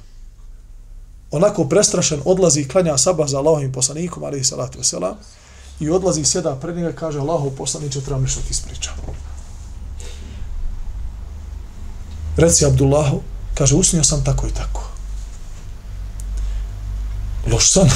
Onako 1.30 1.64
prestrašen 1.64 2.20
odlazi 2.24 2.60
i 2.60 2.68
klanja 2.68 2.98
saba 2.98 3.26
za 3.26 3.38
Allahovim 3.38 3.72
poslanikom, 3.72 4.24
ali 4.24 4.40
i 4.40 4.44
salatu 4.44 4.78
wasalam, 4.78 5.14
i 5.80 5.90
odlazi 5.90 6.20
i 6.20 6.24
sjeda 6.24 6.56
pred 6.56 6.76
njega 6.76 6.90
i 6.90 6.96
kaže, 6.96 7.18
Allahov 7.18 7.50
poslaniče, 7.50 8.00
trebam 8.00 8.22
nešto 8.22 8.40
ti 8.40 8.46
ispričam. 8.50 8.94
Reci 12.36 12.66
Abdullahu, 12.66 13.20
kaže, 13.54 13.74
usnio 13.74 14.04
sam 14.04 14.24
tako 14.24 14.46
i 14.46 14.50
tako. 14.50 14.82
Loš 17.52 17.72
sam. 17.72 17.88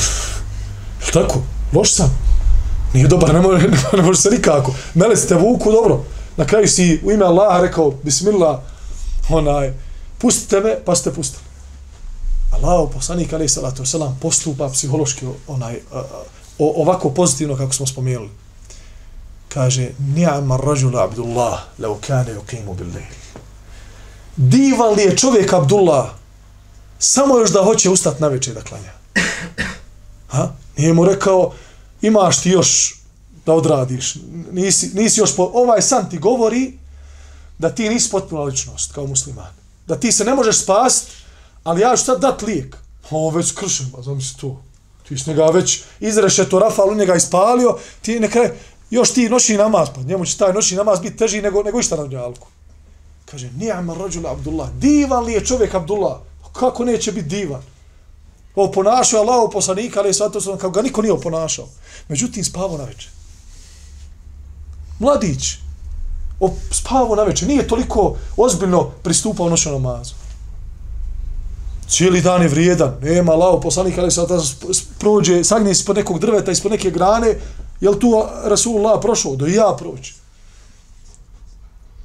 tako? 1.14 1.42
Loš 1.72 1.92
sam. 1.92 2.18
Nije 2.92 3.08
dobar, 3.08 3.34
ne 3.34 3.40
može, 3.40 3.68
ne 3.92 4.02
može 4.02 4.20
se 4.20 4.30
nikako. 4.30 4.74
Mele 4.94 5.16
ste 5.16 5.34
vuku, 5.34 5.72
dobro. 5.72 6.04
Na 6.36 6.46
kraju 6.46 6.68
si 6.68 7.00
u 7.04 7.10
ime 7.12 7.24
Allaha 7.24 7.60
rekao, 7.60 7.90
bismillah, 8.02 8.58
onaj, 9.28 9.72
pustite 10.18 10.60
me, 10.60 10.76
pa 10.84 10.94
ste 10.94 11.12
pustili. 11.12 11.51
Allahov 12.62 12.92
poslanik, 12.94 13.32
alaih 13.32 13.50
salatu 13.50 13.82
wasalam, 13.82 14.14
postupa 14.20 14.68
psihološki 14.68 15.26
onaj, 15.46 15.80
o, 16.58 16.82
ovako 16.82 17.10
pozitivno 17.10 17.56
kako 17.56 17.72
smo 17.72 17.86
spomenuli. 17.86 18.30
Kaže, 19.48 19.90
ni'ama 19.98 20.56
rađula 20.56 21.04
Abdullah, 21.04 21.60
leo 21.78 21.98
kane 22.06 22.34
yuqimu 22.34 22.74
bil 22.74 22.86
lejl. 22.86 23.14
Divan 24.36 24.94
li 24.94 25.02
je 25.02 25.16
čovjek 25.16 25.52
Abdullah, 25.52 26.10
samo 26.98 27.38
još 27.38 27.50
da 27.50 27.64
hoće 27.64 27.90
ustati 27.90 28.22
na 28.22 28.28
večer 28.28 28.54
da 28.54 28.62
klanja. 28.62 28.92
Ha? 30.32 30.52
Nije 30.76 30.92
mu 30.92 31.04
rekao, 31.04 31.52
imaš 32.02 32.42
ti 32.42 32.50
još 32.50 32.94
da 33.46 33.52
odradiš. 33.52 34.16
Nisi, 34.52 34.90
nisi 34.94 35.20
još 35.20 35.36
po, 35.36 35.50
ovaj 35.54 35.82
san 35.82 36.10
ti 36.10 36.18
govori 36.18 36.78
da 37.58 37.74
ti 37.74 37.88
nisi 37.88 38.10
potpuna 38.10 38.42
ličnost 38.42 38.92
kao 38.92 39.06
musliman. 39.06 39.52
Da 39.86 39.96
ti 39.96 40.12
se 40.12 40.24
ne 40.24 40.34
možeš 40.34 40.62
spasti 40.62 41.21
ali 41.64 41.80
ja 41.80 41.96
ću 41.96 42.04
sad 42.04 42.20
dat 42.20 42.42
lijek. 42.42 42.76
Ovo 43.10 43.30
već 43.30 43.52
kršem, 43.52 43.90
pa 43.96 44.02
znam 44.02 44.20
si 44.20 44.36
to. 44.36 44.62
Ti 45.08 45.18
si 45.18 45.30
njega 45.30 45.46
već 45.46 45.82
izreše 46.00 46.48
to 46.48 46.58
Rafal, 46.58 46.96
njega 46.96 47.14
ispalio, 47.14 47.76
ti 48.02 48.20
nekaj, 48.20 48.50
još 48.90 49.10
ti 49.10 49.28
noći 49.28 49.56
namaz, 49.56 49.88
pa 49.94 50.02
njemu 50.02 50.24
će 50.24 50.38
taj 50.38 50.52
noći 50.52 50.76
namaz 50.76 51.00
biti 51.00 51.16
teži 51.16 51.42
nego, 51.42 51.62
nego 51.62 51.80
išta 51.80 51.96
na 51.96 52.06
njalku. 52.06 52.48
Kaže, 53.24 53.50
nijama 53.56 53.94
rođula 53.94 54.32
Abdullah, 54.32 54.70
divan 54.70 55.24
li 55.24 55.32
je 55.32 55.44
čovjek 55.44 55.74
Abdullah? 55.74 56.16
Pa 56.42 56.60
kako 56.60 56.84
neće 56.84 57.12
biti 57.12 57.28
divan? 57.28 57.62
Ovo 58.54 58.72
ponašao 58.72 59.18
je 59.18 59.20
Allahov 59.20 59.50
poslanika, 59.50 60.00
ali 60.00 60.08
je 60.08 60.14
svato 60.14 60.40
sam, 60.40 60.58
kao 60.58 60.70
ga 60.70 60.82
niko 60.82 61.02
nije 61.02 61.12
oponašao. 61.12 61.68
Međutim, 62.08 62.44
spavao 62.44 62.78
na 62.78 62.84
večer. 62.84 63.10
Mladić, 64.98 65.56
spavao 66.70 67.16
na 67.16 67.22
večer, 67.22 67.48
nije 67.48 67.68
toliko 67.68 68.16
ozbiljno 68.36 68.90
pristupao 69.02 69.48
noćnom 69.48 69.82
namazu. 69.82 70.14
Cijeli 71.92 72.20
dan 72.20 72.42
je 72.42 72.48
vrijedan, 72.48 72.96
nema 73.02 73.34
lao, 73.34 73.60
poslanik 73.60 73.98
ali 73.98 74.10
svato 74.10 74.42
prođe, 74.98 75.44
sagne 75.44 75.70
ispod 75.70 75.96
nekog 75.96 76.18
drveta, 76.18 76.52
ispod 76.52 76.72
neke 76.72 76.90
grane, 76.90 77.36
Jel 77.82 77.98
tu 77.98 78.14
Rasulullah 78.44 79.00
prošao? 79.02 79.36
Do 79.36 79.46
i 79.46 79.54
ja 79.54 79.74
proći. 79.78 80.14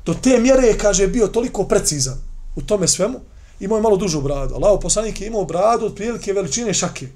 Do 0.06 0.13
te 0.13 0.39
mjere 0.39 0.67
je, 0.67 0.78
kaže, 0.78 1.08
bio 1.08 1.28
toliko 1.28 1.63
precizan 1.63 2.17
u 2.56 2.62
tome 2.62 2.88
svemu, 2.88 3.19
imao 3.60 3.78
je 3.78 3.82
malo 3.82 3.97
dužu 3.97 4.21
bradu. 4.21 4.56
Lao 4.60 4.80
poslanik 4.80 5.21
je 5.21 5.28
imao 5.28 5.45
bradu 5.45 5.86
od 5.86 5.95
prilike 5.95 6.34
veličine 6.34 6.73
šake. 6.73 7.08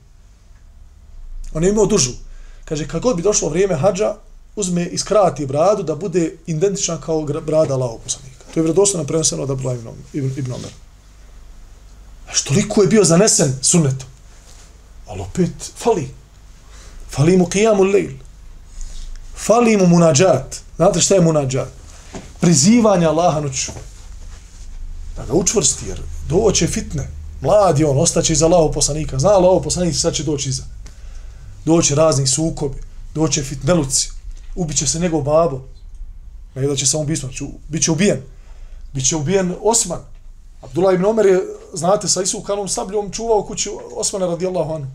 On 1.54 1.64
je 1.64 1.70
imao 1.70 1.86
dužu. 1.86 2.12
Kaže, 2.66 2.88
kad 2.88 3.02
god 3.02 3.16
bi 3.16 3.22
došlo 3.22 3.50
vrijeme 3.50 3.76
hađa, 3.76 4.16
uzme 4.56 4.86
i 4.86 4.98
skrati 4.98 5.46
bradu 5.46 5.84
da 5.84 5.96
bude 5.96 6.38
identična 6.46 7.02
kao 7.02 7.24
brada 7.24 7.76
Lao 7.76 7.98
poslanika. 7.98 8.46
To 8.54 8.60
je 8.60 8.64
vredostojno 8.64 9.08
prenoseno 9.08 9.44
od 9.44 9.50
Abdullah 9.50 9.78
ibn 10.14 10.54
Omer. 10.54 10.72
Znači, 12.32 12.46
toliko 12.46 12.82
je 12.82 12.88
bio 12.88 13.04
zanesen 13.04 13.54
sunnetom. 13.62 14.08
Ali 15.08 15.22
opet, 15.22 15.52
fali. 15.78 16.10
Fali 17.10 17.38
mu 17.38 17.46
qiyamu 17.46 17.94
lejl. 17.94 18.12
Fali 19.36 19.78
mu 19.78 19.88
munađat. 19.88 20.56
Znate 20.76 21.02
šta 21.02 21.16
je 21.16 21.22
munađat? 21.22 21.68
Prizivanje 22.40 23.06
Allaha 23.06 23.40
noću. 23.40 23.72
Da 25.18 25.26
ga 25.26 25.34
učvrsti, 25.34 25.86
jer 25.88 26.02
doće 26.30 26.68
fitne. 26.68 27.10
Mladi 27.42 27.84
on, 27.84 28.00
ostaće 28.00 28.34
iza 28.34 28.46
Allaho 28.46 28.72
poslanika. 28.72 29.20
Zna 29.20 29.30
Allaho 29.30 29.62
poslanik, 29.62 29.96
sad 29.96 30.14
će 30.14 30.24
doći 30.24 30.50
iza. 30.50 30.64
Doće 31.66 31.96
razni 31.96 32.28
sukobi. 32.28 32.78
Doće 33.14 33.44
fitneluci. 33.44 34.10
Ubiće 34.56 34.88
se 34.88 35.00
njegov 35.00 35.22
babo. 35.22 35.62
Ne 36.56 36.68
da 36.68 36.76
će 36.76 36.86
samo 36.86 37.04
ubismo. 37.04 37.30
Znači, 37.30 37.46
Biće 37.68 37.92
ubijen. 37.92 38.22
Biće 38.94 39.16
ubijen 39.16 39.56
Osman. 39.62 40.11
Abdullah 40.62 40.94
ibn 40.94 41.06
Omer 41.06 41.26
je, 41.26 41.42
znate, 41.74 42.08
sa 42.08 42.22
isukanom 42.22 42.68
sabljom 42.68 43.12
čuvao 43.12 43.44
kuću 43.44 43.70
Osmana 43.96 44.26
radijallahu 44.26 44.74
anhu. 44.74 44.92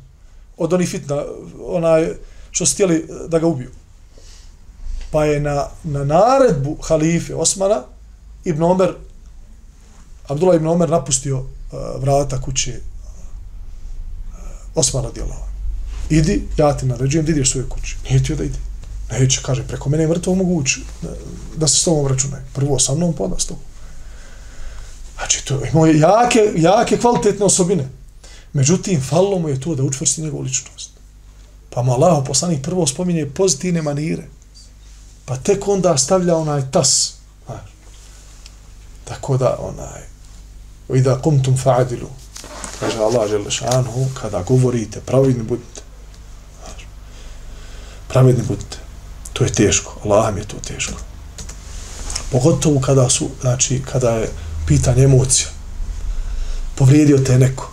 Od 0.57 0.73
onih 0.73 0.89
fitna, 0.89 1.25
onaj, 1.67 2.15
što 2.51 2.67
su 2.67 2.75
htjeli 2.75 2.97
eh, 2.97 3.29
da 3.29 3.39
ga 3.39 3.47
ubiju. 3.47 3.71
Pa 5.11 5.25
je 5.25 5.41
na, 5.41 5.69
na 5.85 6.05
naredbu 6.05 6.77
halife 6.83 7.35
Osmana 7.35 7.83
ibn 8.45 8.63
Omer, 8.63 8.95
Abdullah 10.29 10.57
ibn 10.57 10.67
Omer 10.67 10.91
napustio 10.91 11.39
uh, 11.39 11.47
vrata 12.01 12.41
kuće 12.41 12.71
uh, 12.71 12.79
Osmana 14.75 15.09
radijallahu 15.09 15.41
anhu. 15.41 15.57
Idi, 16.11 16.49
ja 16.57 16.77
ti 16.77 16.87
naređujem 16.87 17.27
da 17.27 17.33
ideš 17.33 17.51
svoje 17.51 17.69
kuće. 17.69 17.97
Nije 18.09 18.23
ti 18.23 18.35
da 18.35 18.45
ide. 18.45 18.59
Neće, 19.11 19.41
kaže, 19.43 19.63
preko 19.63 19.89
mene 19.89 20.03
je 20.03 20.09
mrtvo 20.09 20.35
moguće 20.35 20.81
da 21.57 21.69
se 21.69 21.77
s 21.77 21.85
tobom 21.85 22.07
računaj. 22.07 22.41
Prvo 22.55 22.79
sa 22.79 22.95
mnom, 22.95 23.13
pa 23.13 23.25
onda 23.25 23.39
s 23.39 23.47
tobom. 23.47 23.63
Znači, 25.17 25.45
to 25.45 25.61
imao 25.73 25.87
je 25.87 25.99
jake, 25.99 26.53
jake 26.57 26.99
kvalitetne 26.99 27.45
osobine. 27.45 27.89
Međutim, 28.53 29.03
falilo 29.03 29.39
mu 29.39 29.49
je 29.49 29.61
to 29.61 29.75
da 29.75 29.83
učvrsti 29.83 30.23
njegovu 30.23 30.43
ličnost. 30.43 30.91
Pa 31.71 31.83
mu 31.83 31.93
Allah 31.93 32.25
poslanik 32.27 32.63
prvo 32.63 32.87
spominje 32.87 33.27
pozitivne 33.27 33.83
manire. 33.83 34.23
Pa 35.25 35.37
tek 35.37 35.69
onda 35.69 35.97
stavlja 35.99 36.37
onaj 36.37 36.71
tas. 36.71 37.15
Znači. 37.47 37.73
Tako 39.05 39.37
da, 39.37 39.57
onaj, 39.61 40.03
i 40.95 41.03
da 41.03 41.23
kumtum 41.23 41.57
fa'adilu, 41.65 42.09
kaže 42.81 42.99
Allah 42.99 43.29
Želešanhu, 43.29 44.07
kada 44.21 44.43
govorite, 44.43 45.01
pravidni 45.01 45.43
budite. 45.43 45.83
Znači. 46.65 46.87
Pravidni 48.09 48.43
budite. 48.49 48.79
To 49.33 49.45
je 49.45 49.53
teško. 49.53 49.97
Allah 50.05 50.35
mi 50.35 50.41
je 50.41 50.49
to 50.49 50.57
teško. 50.57 50.93
Pogotovo 52.33 52.81
kada 52.81 53.09
su, 53.11 53.29
znači, 53.41 53.83
kada 53.83 54.11
je 54.11 54.31
pitanje 54.67 55.05
emocija. 55.05 55.49
Povrijedio 56.75 57.19
te 57.19 57.39
neko. 57.39 57.73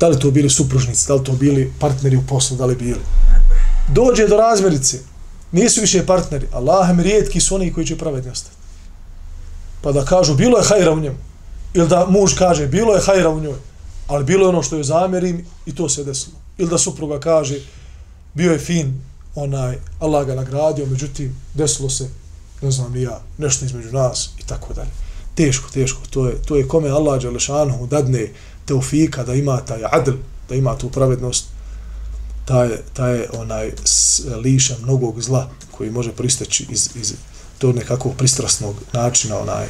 Da 0.00 0.08
li 0.08 0.18
to 0.18 0.30
bili 0.30 0.50
supružnici, 0.50 1.08
da 1.08 1.14
li 1.14 1.24
to 1.24 1.32
bili 1.32 1.72
partneri 1.78 2.16
u 2.16 2.26
poslu, 2.26 2.56
da 2.56 2.66
li 2.66 2.76
bili. 2.76 3.00
Dođe 3.88 4.26
do 4.28 4.36
razmirice, 4.36 4.98
Nisu 5.52 5.80
više 5.80 6.06
partneri. 6.06 6.46
Allahem 6.52 7.00
rijetki 7.00 7.40
su 7.40 7.54
oni 7.54 7.72
koji 7.72 7.86
će 7.86 7.98
pravedni 7.98 8.30
ostati. 8.30 8.56
Pa 9.80 9.92
da 9.92 10.04
kažu, 10.04 10.34
bilo 10.34 10.58
je 10.58 10.64
hajra 10.64 10.92
u 10.92 11.00
njemu. 11.00 11.16
Ili 11.74 11.88
da 11.88 12.06
muž 12.06 12.34
kaže, 12.38 12.66
bilo 12.66 12.94
je 12.94 13.00
hajra 13.00 13.30
u 13.30 13.40
njoj. 13.40 13.58
Ali 14.06 14.24
bilo 14.24 14.44
je 14.44 14.48
ono 14.48 14.62
što 14.62 14.76
je 14.76 14.84
zamjerim 14.84 15.46
i 15.66 15.74
to 15.74 15.88
se 15.88 16.04
desilo. 16.04 16.36
Ili 16.58 16.70
da 16.70 16.78
supruga 16.78 17.20
kaže, 17.20 17.60
bio 18.34 18.52
je 18.52 18.58
fin, 18.58 19.00
onaj, 19.34 19.78
Allah 20.00 20.26
ga 20.26 20.34
nagradio, 20.34 20.86
međutim, 20.86 21.36
desilo 21.54 21.90
se, 21.90 22.08
ne 22.62 22.70
znam 22.70 22.92
ni 22.92 23.02
ja, 23.02 23.20
nešto 23.38 23.64
između 23.64 23.92
nas 23.92 24.30
i 24.38 24.46
tako 24.46 24.74
dalje 24.74 25.05
teško, 25.36 25.70
teško. 25.70 26.00
To 26.10 26.26
je, 26.26 26.42
to 26.42 26.56
je 26.56 26.68
kome 26.68 26.90
Allah 26.90 27.22
Đelešanu 27.22 27.86
dadne 27.86 28.28
teufika 28.64 29.24
da 29.24 29.34
ima 29.34 29.60
taj 29.60 29.84
adl, 29.84 30.16
da 30.48 30.54
ima 30.54 30.78
tu 30.78 30.90
pravednost, 30.90 31.44
taj, 32.44 32.68
taj 32.92 33.26
onaj 33.32 33.72
liša 34.42 34.76
mnogog 34.82 35.22
zla 35.22 35.50
koji 35.70 35.90
može 35.90 36.12
pristeći 36.12 36.66
iz, 36.70 36.88
iz 36.94 37.14
to 37.58 37.72
nekakvog 37.72 38.14
pristrasnog 38.16 38.76
načina 38.92 39.38
onaj 39.38 39.66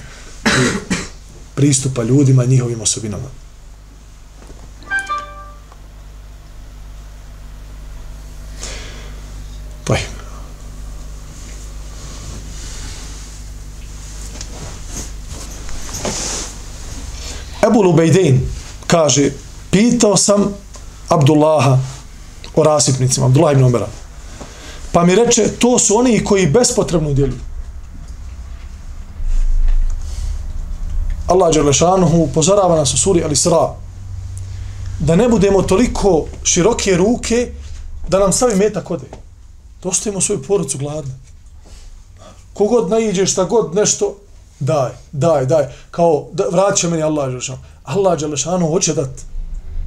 pristupa 1.55 2.03
ljudima 2.03 2.45
njihovim 2.45 2.81
osobinama. 2.81 3.29
Taj. 9.85 10.26
Ebu 17.77 17.83
Lubejdein 17.83 18.41
kaže, 18.87 19.33
pitao 19.71 20.17
sam 20.17 20.55
Abdullaha 21.09 21.79
o 22.55 22.63
rasipnicima, 22.63 23.27
Abdullah 23.27 23.53
ibn 23.53 23.65
Omera. 23.65 23.89
Pa 24.93 25.05
mi 25.05 25.15
reče, 25.15 25.49
to 25.59 25.79
su 25.79 25.97
oni 25.97 26.25
koji 26.25 26.47
bespotrebno 26.47 27.13
djeluju. 27.13 27.41
Allah 31.27 31.55
Đerlešanuhu 31.55 32.23
upozorava 32.23 32.77
nas 32.77 32.95
u 32.95 32.99
suri 32.99 33.23
Al-Isra 33.23 33.75
da 34.99 35.17
ne 35.17 35.29
budemo 35.29 35.63
toliko 35.63 36.27
široke 36.45 36.97
ruke 36.97 37.53
da 38.09 38.19
nam 38.19 38.33
stavi 38.33 38.57
meta 38.57 38.85
kode. 38.85 39.07
Da 39.83 39.89
ostavimo 39.89 40.21
svoju 40.21 40.43
porucu 40.43 40.79
gladne. 40.79 41.15
Kogod 42.55 42.91
naiđe 42.91 43.27
šta 43.27 43.45
god 43.45 43.75
nešto, 43.75 44.15
daj, 44.61 44.91
daj, 45.13 45.47
daj, 45.47 45.65
kao 45.91 46.29
da, 46.33 46.45
vraća 46.53 46.89
meni 46.89 47.03
Allah 47.03 47.29
Đelešanu. 47.29 47.59
Allah 47.85 48.21
Đelešanu 48.21 48.67
hoće 48.67 48.95
dat, 48.95 49.11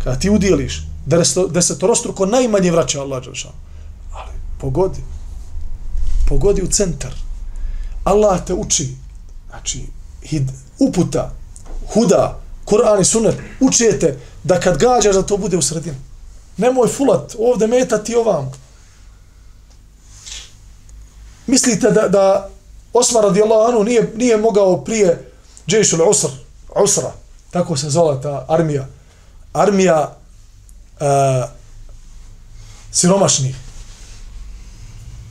kada 0.03 0.19
ti 0.19 0.29
udjeliš, 0.29 0.83
desetorostruko 1.49 2.25
najmanje 2.25 2.71
vraća 2.71 3.01
Allah 3.01 3.23
Đelešanu. 3.23 3.55
Ali 4.13 4.31
pogodi, 4.59 5.01
pogodi 6.27 6.61
u 6.61 6.67
centar. 6.67 7.11
Allah 8.03 8.45
te 8.45 8.53
uči, 8.53 8.95
znači, 9.49 9.83
hid, 10.23 10.51
uputa, 10.79 11.31
huda, 11.93 12.39
Kur'an 12.65 13.01
i 13.01 13.05
sunet, 13.05 13.35
učijete 13.59 14.17
da 14.43 14.59
kad 14.59 14.77
gađaš 14.77 15.15
da 15.15 15.21
to 15.21 15.37
bude 15.37 15.57
u 15.57 15.61
sredini. 15.61 15.97
Nemoj 16.57 16.87
fulat, 16.87 17.35
ovde 17.39 17.67
metati 17.67 18.15
ovam. 18.15 18.51
Mislite 21.47 21.91
da, 21.91 22.07
da 22.07 22.49
Osmar 22.93 23.23
radijallahu 23.23 23.67
anhu 23.67 23.83
nije, 23.83 24.13
nije 24.15 24.37
mogao 24.37 24.83
prije 24.83 25.31
Džešul 25.67 26.09
Usr, 26.09 26.29
Usra, 26.83 27.11
tako 27.51 27.77
se 27.77 27.89
zvala 27.89 28.21
ta 28.21 28.45
armija, 28.47 28.87
armija 29.53 30.17
uh, 30.99 31.49
siromašnih. 32.91 33.55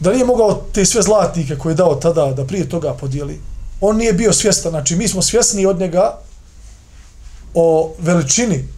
Da 0.01 0.13
nije 0.13 0.25
mogao 0.25 0.63
te 0.73 0.85
sve 0.85 1.03
zlatnike 1.03 1.59
koje 1.59 1.73
je 1.73 1.77
dao 1.77 1.95
tada 1.95 2.33
da 2.33 2.45
prije 2.47 2.69
toga 2.69 2.95
podijeli, 2.95 3.41
on 3.81 3.97
nije 3.97 4.13
bio 4.13 4.33
svjestan, 4.33 4.71
znači 4.71 4.97
mi 4.97 5.09
smo 5.09 5.23
svjesni 5.23 5.67
od 5.67 5.79
njega 5.79 6.19
o 7.55 7.95
veličini 7.99 8.69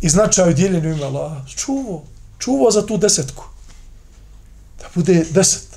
i 0.00 0.08
značaju 0.08 0.54
dijeljenju 0.54 0.92
imala, 0.92 1.44
Čuvo, 1.56 2.02
čuvo 2.38 2.70
za 2.70 2.86
tu 2.86 2.96
desetku. 2.96 3.44
Da 4.78 4.84
bude 4.94 5.24
deset. 5.30 5.71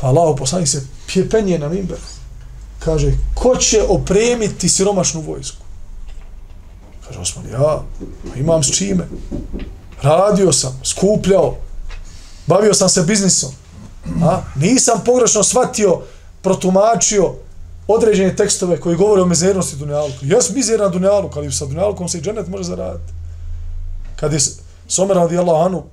Pa 0.00 0.06
Allah 0.06 0.34
poslanik 0.38 0.68
se 0.68 0.82
penje 1.30 1.58
na 1.58 1.68
mimber. 1.68 1.98
Kaže, 2.78 3.12
ko 3.34 3.56
će 3.56 3.82
opremiti 3.88 4.68
siromašnu 4.68 5.20
vojsku? 5.20 5.62
Kaže 7.06 7.18
Osman, 7.18 7.44
ja 7.52 7.82
pa 8.32 8.38
imam 8.38 8.62
s 8.62 8.76
čime. 8.76 9.08
Radio 10.02 10.52
sam, 10.52 10.80
skupljao, 10.84 11.56
bavio 12.46 12.74
sam 12.74 12.88
se 12.88 13.02
biznisom. 13.02 13.50
A? 14.22 14.42
Nisam 14.56 15.00
pogrešno 15.04 15.42
shvatio, 15.42 16.00
protumačio 16.42 17.34
određene 17.88 18.36
tekstove 18.36 18.80
koji 18.80 18.96
govore 18.96 19.22
o 19.22 19.26
mizernosti 19.26 19.76
Dunjaluka. 19.76 20.18
Ja 20.22 20.42
sam 20.42 20.54
mizeran 20.54 20.92
Dunjaluk, 20.92 21.36
ali 21.36 21.52
sa 21.52 21.66
Dunjalukom 21.66 22.08
se 22.08 22.18
i 22.18 22.22
dženet 22.22 22.48
može 22.48 22.64
zaraditi. 22.64 23.12
Kad 24.16 24.32
je 24.32 24.38
Somer 24.88 25.16
radijallahu 25.16 25.64
anu 25.64 25.84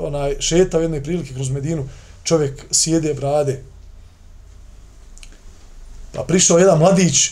onaj, 0.00 0.36
šetao 0.40 0.80
jedne 0.80 1.02
prilike 1.02 1.34
kroz 1.34 1.50
Medinu, 1.50 1.88
čovjek 2.26 2.64
sjede 2.70 3.14
brade. 3.14 3.62
Pa 6.12 6.22
prišao 6.22 6.58
jedan 6.58 6.78
mladić, 6.78 7.30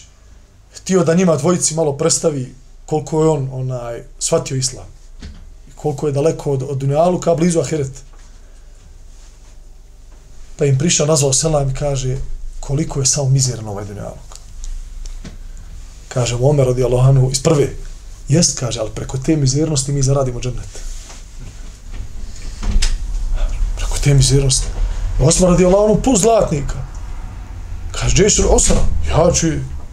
htio 0.76 1.04
da 1.04 1.14
njima 1.14 1.36
dvojici 1.36 1.74
malo 1.74 1.96
predstavi 1.96 2.54
koliko 2.86 3.22
je 3.22 3.28
on 3.28 3.48
onaj 3.52 4.02
shvatio 4.18 4.56
islam. 4.56 4.86
I 5.68 5.72
koliko 5.74 6.06
je 6.06 6.12
daleko 6.12 6.52
od, 6.52 6.62
od 6.62 6.78
Dunjaluka, 6.78 7.34
blizu 7.34 7.60
Ahiret. 7.60 8.02
Pa 10.56 10.64
im 10.64 10.78
prišao, 10.78 11.06
nazvao 11.06 11.32
selam 11.32 11.70
i 11.70 11.74
kaže 11.74 12.16
koliko 12.60 13.00
je 13.00 13.06
samo 13.06 13.28
mizerno 13.28 13.70
ovaj 13.70 13.84
dunjalog. 13.84 14.34
Kaže 16.08 16.36
mu 16.36 16.48
Omer 16.50 16.66
radi 16.66 16.84
Allahanu 16.84 17.30
iz 17.30 17.42
prve. 17.42 17.68
Jest, 18.28 18.58
kaže, 18.58 18.80
ali 18.80 18.90
preko 18.94 19.18
te 19.18 19.36
mizirnosti 19.36 19.92
mi 19.92 20.02
zaradimo 20.02 20.40
džennet. 20.40 20.80
Preko 23.76 23.98
te 24.04 24.14
mizirnosti. 24.14 24.73
Osman 25.20 25.50
radi 25.50 25.64
Allahanu 25.64 26.02
pun 26.02 26.16
zlatnika. 26.16 26.74
Kaže, 27.92 28.14
gdje 28.14 28.26
Osman? 28.50 28.78
Ja 29.08 29.32
ću, 29.32 29.46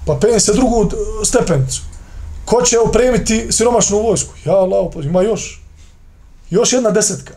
pa 0.06 0.18
pen 0.22 0.40
se 0.40 0.54
drugu 0.54 0.84
eh, 0.84 1.26
stepenicu. 1.26 1.82
Ko 2.46 2.62
će 2.62 2.80
opremiti 2.80 3.48
siromašnu 3.52 3.98
vojsku? 3.98 4.34
Ja, 4.46 4.54
Allah, 4.54 4.92
pa 4.94 5.02
ima 5.02 5.22
još. 5.22 5.62
Još 6.50 6.74
jedna 6.74 6.90
desetka. 6.92 7.34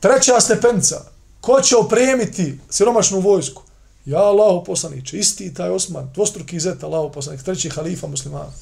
Treća 0.00 0.40
stepenica. 0.40 1.04
Ko 1.40 1.60
će 1.60 1.76
opremiti 1.76 2.58
siromašnu 2.70 3.20
vojsku? 3.20 3.62
Ja, 4.04 4.18
Allah, 4.18 4.62
poslaniče, 4.66 5.18
isti 5.18 5.54
taj 5.54 5.70
Osman, 5.70 6.10
dvostruki 6.14 6.60
zeta, 6.60 6.86
Allah, 6.86 7.10
poslaniče, 7.14 7.44
treći 7.44 7.70
halifa 7.70 8.06
muslimana. 8.06 8.52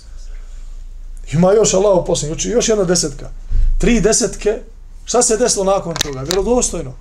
Ima 1.33 1.53
još 1.53 1.75
Allah, 1.75 2.05
poslaniče, 2.07 2.49
još 2.49 2.69
jedna 2.69 2.85
desetka. 2.85 3.31
Tri 3.79 4.01
desetke. 4.01 4.59
Šta 5.05 5.23
se 5.23 5.37
desilo 5.37 5.65
nakon 5.65 5.95
toga? 5.95 6.21
Vjerodostojno. 6.21 6.93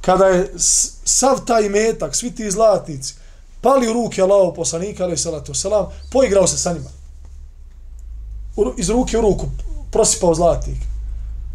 Kada 0.00 0.26
je 0.26 0.52
sav 1.04 1.44
taj 1.44 1.68
metak, 1.68 2.16
svi 2.16 2.34
ti 2.34 2.50
zlatnici, 2.50 3.14
pali 3.60 3.88
u 3.88 3.92
ruke 3.92 4.22
Allahu 4.22 4.54
poslanika, 4.54 5.04
ali 5.04 5.16
salatu 5.16 5.54
selam, 5.54 5.86
poigrao 6.10 6.46
se 6.46 6.58
sa 6.58 6.72
njima. 6.72 6.90
Iz 8.76 8.90
ruke 8.90 9.18
u 9.18 9.20
ruku 9.20 9.46
prosipao 9.90 10.34
zlatnik. 10.34 10.78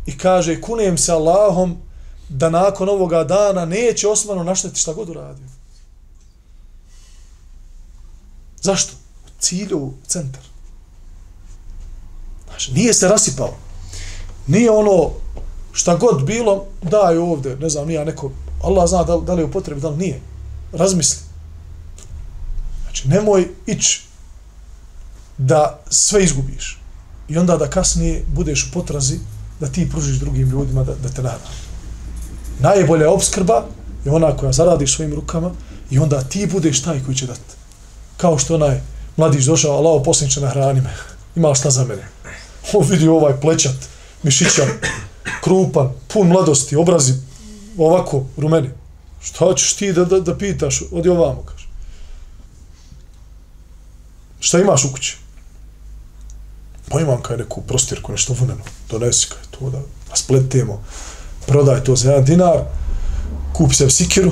I 0.06 0.18
kaže, 0.18 0.62
kunem 0.62 0.98
se 0.98 1.12
Allahom 1.12 1.78
da 2.30 2.50
nakon 2.50 2.90
ovoga 2.90 3.24
dana 3.24 3.66
neće 3.66 4.08
Osmanu 4.08 4.44
našteti 4.44 4.80
šta 4.80 4.94
god 4.94 5.10
uradio. 5.10 5.48
Zašto? 8.62 8.94
U 9.26 9.30
cilju 9.40 9.94
centar. 10.08 10.44
Znači, 12.48 12.74
nije 12.74 12.94
se 12.94 13.08
rasipao. 13.08 13.54
Nije 14.48 14.72
ono 14.72 15.12
šta 15.76 15.96
god 15.96 16.24
bilo, 16.24 16.66
daj 16.82 17.18
ovde, 17.18 17.56
ne 17.56 17.70
znam, 17.70 17.88
nija 17.88 18.04
neko, 18.04 18.32
Allah 18.64 18.90
zna 18.90 19.04
da, 19.04 19.18
da 19.18 19.34
li 19.34 19.42
je 19.42 19.46
u 19.46 19.52
potrebi, 19.52 19.82
da 19.82 19.90
li 19.90 19.98
nije. 19.98 20.20
Razmisli. 20.74 21.20
Znači, 22.84 23.08
nemoj 23.08 23.48
ići 23.66 24.02
da 25.38 25.80
sve 25.90 26.24
izgubiš. 26.24 26.80
I 27.28 27.38
onda 27.38 27.58
da 27.58 27.70
kasnije 27.70 28.24
budeš 28.28 28.64
u 28.64 28.72
potrazi 28.74 29.20
da 29.60 29.68
ti 29.68 29.90
pružiš 29.90 30.18
drugim 30.18 30.50
ljudima 30.50 30.84
da, 30.84 30.96
da 30.96 31.10
te 31.10 31.22
nada. 31.22 31.50
Najbolja 32.60 33.12
obskrba 33.12 33.66
je 34.06 34.12
ona 34.12 34.38
koja 34.38 34.52
zaradiš 34.52 34.96
svojim 34.96 35.14
rukama 35.14 35.52
i 35.92 36.00
onda 36.00 36.24
ti 36.24 36.48
budeš 36.52 36.82
taj 36.82 37.04
koji 37.04 37.18
će 37.18 37.26
dati. 37.28 37.56
Kao 38.18 38.38
što 38.38 38.56
onaj 38.56 38.82
mladić 39.18 39.46
došao, 39.46 39.78
Allah 39.78 40.02
posljedniče 40.06 40.42
na 40.42 40.50
hrani 40.50 40.82
me. 40.82 40.94
Ima 41.36 41.56
šta 41.56 41.70
za 41.70 41.84
mene. 41.84 42.08
On 42.74 42.88
vidi 42.88 43.08
ovaj 43.08 43.42
plećat, 43.42 43.76
mišićan, 44.24 44.68
krupan, 45.44 45.90
pun 46.08 46.28
mladosti, 46.28 46.76
obrazi 46.76 47.14
ovako 47.78 48.24
rumeni. 48.38 48.70
Šta 49.22 49.54
ćeš 49.56 49.74
ti 49.74 49.94
da, 49.94 50.06
da, 50.06 50.20
da 50.20 50.38
pitaš? 50.38 50.82
Odi 50.92 51.10
ovamo, 51.10 51.44
kaže. 51.46 51.68
Šta 54.40 54.60
imaš 54.60 54.86
u 54.86 54.92
kući? 54.92 55.18
Pa 56.90 57.00
imam 57.00 57.22
kaj 57.22 57.38
neku 57.38 57.62
prostirku, 57.62 58.12
nešto 58.12 58.34
vuneno. 58.34 58.62
Donesi 58.90 59.28
kaj 59.30 59.44
to 59.52 59.70
da, 59.70 59.80
da 60.10 60.16
spletemo. 60.16 60.84
Prodaj 61.48 61.84
to 61.84 61.96
za 61.96 62.10
jedan 62.10 62.26
dinar. 62.26 62.60
Kupi 63.54 63.76
se 63.76 63.90
sikiru. 63.90 64.32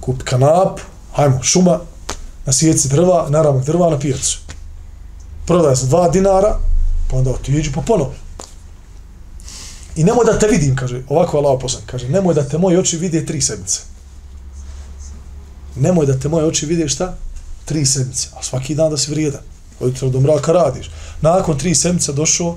Kupi 0.00 0.24
kanap. 0.24 0.80
Hajmo, 1.12 1.42
šuma. 1.42 1.80
Na 2.46 2.52
sjeci 2.52 2.88
drva, 2.88 3.26
naravno 3.28 3.60
drva 3.60 3.90
na 3.90 3.98
pijacu. 3.98 4.38
Prodaj 5.46 5.74
za 5.74 5.86
dva 5.86 6.08
dinara. 6.08 6.58
Pa 7.10 7.16
onda 7.16 7.30
otiđu 7.30 7.70
pa 7.74 7.80
ponovno. 7.80 8.25
I 9.96 10.04
nemoj 10.04 10.24
da 10.24 10.38
te 10.38 10.46
vidim, 10.46 10.76
kaže, 10.76 11.02
ovako 11.08 11.36
je 11.36 11.44
Allah 11.44 11.58
poslan, 11.60 11.82
kaže, 11.86 12.08
nemoj 12.08 12.34
da 12.34 12.48
te 12.48 12.58
moji 12.58 12.76
oči 12.76 12.96
vide 12.96 13.26
tri 13.26 13.40
sedmice. 13.40 13.80
Nemoj 15.76 16.06
da 16.06 16.18
te 16.18 16.28
moje 16.28 16.46
oči 16.46 16.66
vide 16.66 16.88
šta? 16.88 17.14
Tri 17.64 17.86
sedmice. 17.86 18.28
A 18.34 18.42
svaki 18.42 18.74
dan 18.74 18.90
da 18.90 18.96
si 18.96 19.10
vrijedan. 19.10 19.40
Ujutro 19.80 20.08
do 20.08 20.20
mraka 20.20 20.52
radiš. 20.52 20.90
Nakon 21.20 21.58
tri 21.58 21.74
sedmice 21.74 22.12
došao 22.12 22.56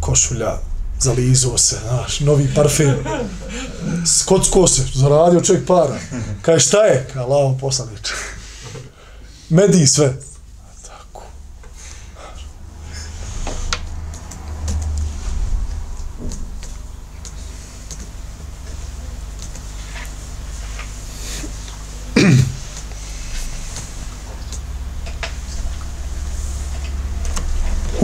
košulja, 0.00 0.58
zalizuo 1.00 1.58
se, 1.58 1.76
znaš, 1.88 2.20
novi 2.20 2.48
parfem. 2.54 2.96
Skocko 4.06 4.68
se, 4.68 4.82
zaradio 4.94 5.40
čovjek 5.40 5.66
para. 5.66 5.98
Kaže, 6.42 6.66
šta 6.66 6.78
je? 6.78 7.06
Kaže, 7.12 7.18
Allah 7.18 7.56
poslaniče. 7.60 8.14
Mediji 9.48 9.86
sve. 9.86 10.27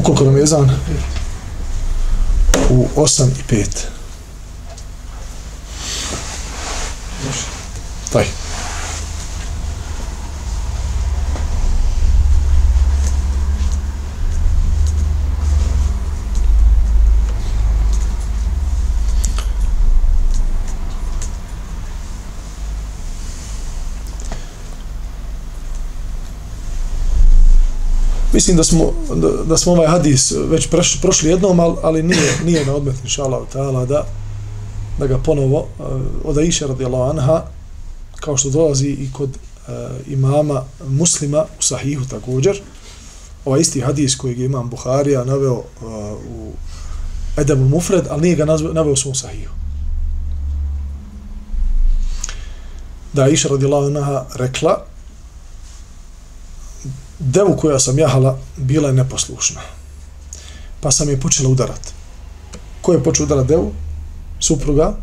Koliko 0.04 0.24
nam 0.24 0.36
je 0.36 0.46
zan? 0.46 0.70
U 2.70 2.86
8 2.96 3.28
i 3.28 3.54
5. 3.54 3.66
Mislim 28.35 28.57
da 28.57 28.64
smo, 28.64 28.92
da, 29.14 29.29
da 29.49 29.57
smo 29.57 29.73
ovaj 29.73 29.87
hadis 29.87 30.33
već 30.49 30.66
preš, 30.66 31.01
prošli 31.01 31.31
jednom, 31.31 31.61
ali, 31.61 31.77
ali 31.83 32.03
nije, 32.03 32.33
nije 32.44 32.66
na 32.66 32.75
odmet, 32.75 32.97
inša 33.03 33.25
Allah, 33.25 33.42
ta'ala, 33.55 33.87
da, 33.87 34.07
da 34.99 35.07
ga 35.07 35.18
ponovo 35.18 35.59
uh, 35.59 35.87
od 36.25 36.38
Aisha 36.38 36.66
radijallahu 36.66 37.11
anha, 37.11 37.42
kao 38.20 38.37
što 38.37 38.51
dolazi 38.51 38.88
i 38.88 39.09
kod 39.12 39.29
uh, 39.29 39.75
imama 40.07 40.62
muslima 40.88 41.44
u 41.59 41.62
sahihu 41.62 42.05
također, 42.05 42.61
ovaj 43.44 43.61
isti 43.61 43.81
hadis 43.81 44.16
koji 44.16 44.38
je 44.38 44.47
imam 44.47 44.70
Buharija 44.70 45.25
naveo 45.25 45.55
uh, 45.55 45.64
u 46.29 46.53
Edebu 47.37 47.64
Mufred, 47.64 48.05
ali 48.11 48.23
nije 48.23 48.37
ga 48.37 48.44
nazve, 48.44 48.73
naveo 48.73 48.92
u 48.92 48.97
svom 48.97 49.14
sahihu. 49.14 49.55
Da 53.12 53.23
Aisha 53.23 53.49
radijallahu 53.49 53.87
anha 53.87 54.25
rekla, 54.35 54.85
devu 57.18 57.57
koja 57.57 57.79
sam 57.79 57.98
jahala 57.98 58.38
bila 58.57 58.88
je 58.88 58.94
neposlušna. 58.94 59.61
Pa 60.81 60.90
sam 60.90 61.09
je 61.09 61.20
počela 61.20 61.48
udarat. 61.48 61.92
Ko 62.83 62.92
je 62.92 63.03
počeo 63.03 63.24
udarat 63.24 63.46
devu? 63.46 63.72
Supruga. 64.40 64.96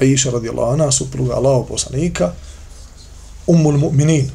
Aisha 0.00 0.30
radijallahu 0.30 0.72
anha, 0.72 0.90
supruga 0.90 1.34
Allahov 1.34 1.66
poslanika, 1.66 2.32
umul 3.46 3.78
mu'minin, 3.78 4.30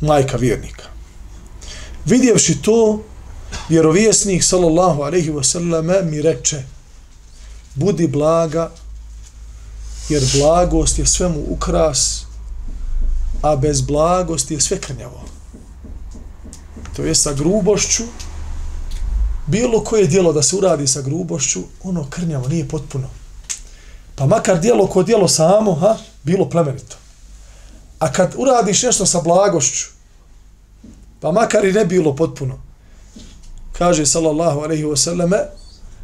majka 0.00 0.36
vjernika. 0.36 0.84
Vidjevši 2.04 2.62
to, 2.62 3.02
vjerovjesnik 3.68 4.44
sallallahu 4.44 5.02
alaihi 5.02 5.30
wa 5.30 5.44
sallam 5.44 5.86
mi 6.10 6.22
reče, 6.22 6.62
budi 7.74 8.08
blaga, 8.08 8.70
jer 10.08 10.22
blagost 10.38 10.98
je 10.98 11.06
svemu 11.06 11.44
ukras, 11.48 12.26
a 13.42 13.56
bez 13.56 13.80
blagosti 13.80 14.54
je 14.54 14.60
sve 14.60 14.80
krnjavo 14.80 15.33
to 16.96 17.02
je 17.02 17.14
sa 17.14 17.32
grubošću, 17.32 18.02
bilo 19.46 19.84
koje 19.84 20.06
dijelo 20.06 20.32
da 20.32 20.42
se 20.42 20.56
uradi 20.56 20.86
sa 20.86 21.00
grubošću, 21.00 21.62
ono 21.82 22.06
krnjavo, 22.10 22.48
nije 22.48 22.68
potpuno. 22.68 23.08
Pa 24.14 24.26
makar 24.26 24.60
dijelo 24.60 24.86
ko 24.86 25.02
dijelo 25.02 25.28
samo, 25.28 25.74
ha, 25.74 25.96
bilo 26.22 26.48
plemenito. 26.48 26.96
A 27.98 28.12
kad 28.12 28.34
uradiš 28.36 28.82
nešto 28.82 29.06
sa 29.06 29.20
blagošću, 29.20 29.86
pa 31.20 31.32
makar 31.32 31.64
i 31.64 31.72
ne 31.72 31.84
bilo 31.84 32.16
potpuno, 32.16 32.58
kaže 33.72 34.06
sallallahu 34.06 34.60
alaihi 34.60 34.84
wasallame, 34.84 35.38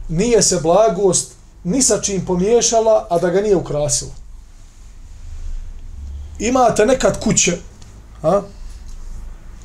nije 0.09 0.43
se 0.43 0.61
blagost 0.63 1.33
ni 1.65 1.83
sa 1.83 2.01
čim 2.01 2.27
pomiješala, 2.27 3.07
a 3.11 3.19
da 3.19 3.31
ga 3.31 3.41
nije 3.41 3.57
ukrasila. 3.57 4.11
Imate 6.39 6.87
nekad 6.87 7.21
kuće, 7.21 7.59
ha, 8.23 8.43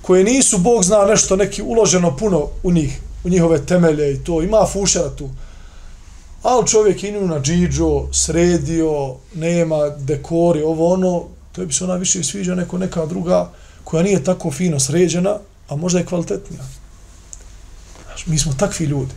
koje 0.06 0.24
nisu, 0.24 0.58
Bog 0.58 0.84
zna 0.84 1.06
nešto, 1.06 1.36
neki 1.36 1.62
uloženo 1.62 2.18
puno 2.18 2.48
u 2.64 2.72
njih, 2.72 3.00
u 3.24 3.30
njihove 3.30 3.66
temelje 3.66 4.14
i 4.14 4.24
to, 4.24 4.42
ima 4.42 4.66
fušera 4.74 5.10
tu. 5.10 5.30
ali 6.44 6.68
čovjek 6.68 7.04
inu 7.04 7.28
na 7.28 7.40
džiđo, 7.40 8.14
sredio, 8.14 9.16
nema 9.34 9.90
dekori, 9.90 10.62
ovo 10.64 10.94
ono, 10.94 11.24
to 11.52 11.66
bi 11.66 11.74
se 11.74 11.84
ona 11.84 11.96
više 11.96 12.24
sviđa 12.24 12.56
neko 12.56 12.78
neka 12.78 13.06
druga 13.06 13.50
koja 13.84 14.04
nije 14.04 14.24
tako 14.24 14.52
fino 14.52 14.80
sređena, 14.80 15.38
a 15.70 15.76
možda 15.76 16.00
je 16.00 16.06
kvalitetnija. 16.06 16.64
Znaš, 18.06 18.26
mi 18.26 18.38
smo 18.40 18.54
takvi 18.54 18.86
ljudi. 18.86 19.12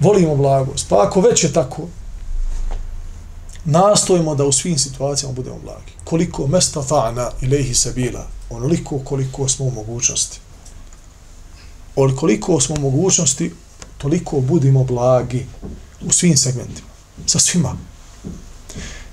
Volimo 0.00 0.36
blagost. 0.36 0.86
Pa 0.88 1.06
ako 1.06 1.20
već 1.20 1.44
je 1.44 1.52
tako, 1.52 1.88
nastojimo 3.70 4.34
da 4.34 4.44
u 4.44 4.52
svim 4.52 4.78
situacijama 4.78 5.34
budemo 5.34 5.58
blagi. 5.64 5.92
Koliko 6.04 6.46
mesta 6.46 6.80
fa'na 6.80 7.30
ilaihi 7.42 7.74
sabila, 7.74 8.26
onoliko 8.50 8.98
koliko 8.98 9.48
smo 9.48 9.64
u 9.64 9.70
mogućnosti. 9.70 10.40
Ol 11.96 12.16
koliko 12.16 12.60
smo 12.60 12.74
u 12.74 12.80
mogućnosti, 12.80 13.52
toliko 13.98 14.40
budimo 14.40 14.84
blagi 14.84 15.46
u 16.06 16.12
svim 16.12 16.36
segmentima. 16.36 16.88
Sa 17.26 17.38
svima. 17.38 17.76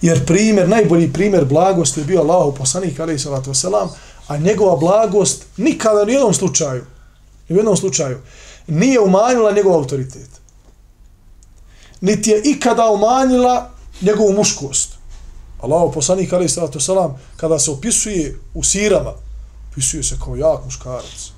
Jer 0.01 0.25
primjer, 0.25 0.69
najbolji 0.69 1.13
primjer 1.13 1.45
blagosti 1.45 1.99
je 1.99 2.05
bio 2.05 2.21
Allahu 2.21 2.55
poslanik, 2.55 2.99
alaihi 2.99 3.19
salatu 3.19 3.51
wasalam, 3.51 3.87
a 4.27 4.37
njegova 4.37 4.75
blagost 4.75 5.43
nikada 5.57 6.05
ni 6.05 6.11
u 6.11 6.15
jednom 6.15 6.33
slučaju, 6.33 6.85
ni 7.49 7.55
u 7.55 7.59
jednom 7.59 7.77
slučaju, 7.77 8.17
nije 8.67 8.99
umanjila 8.99 9.51
njegov 9.51 9.73
autoritet. 9.73 10.29
Niti 12.01 12.29
je 12.29 12.41
ikada 12.45 12.89
umanjila 12.89 13.74
njegovu 14.01 14.33
muškost. 14.33 14.89
Allahu 15.61 15.91
poslanik, 15.91 16.33
ali 16.33 16.49
sallatu 16.49 16.79
salam, 16.79 17.19
kada 17.37 17.59
se 17.59 17.71
opisuje 17.71 18.39
u 18.53 18.63
sirama, 18.63 19.13
opisuje 19.71 20.03
se 20.03 20.17
kao 20.23 20.35
jak 20.35 20.65
muškarac. 20.65 21.31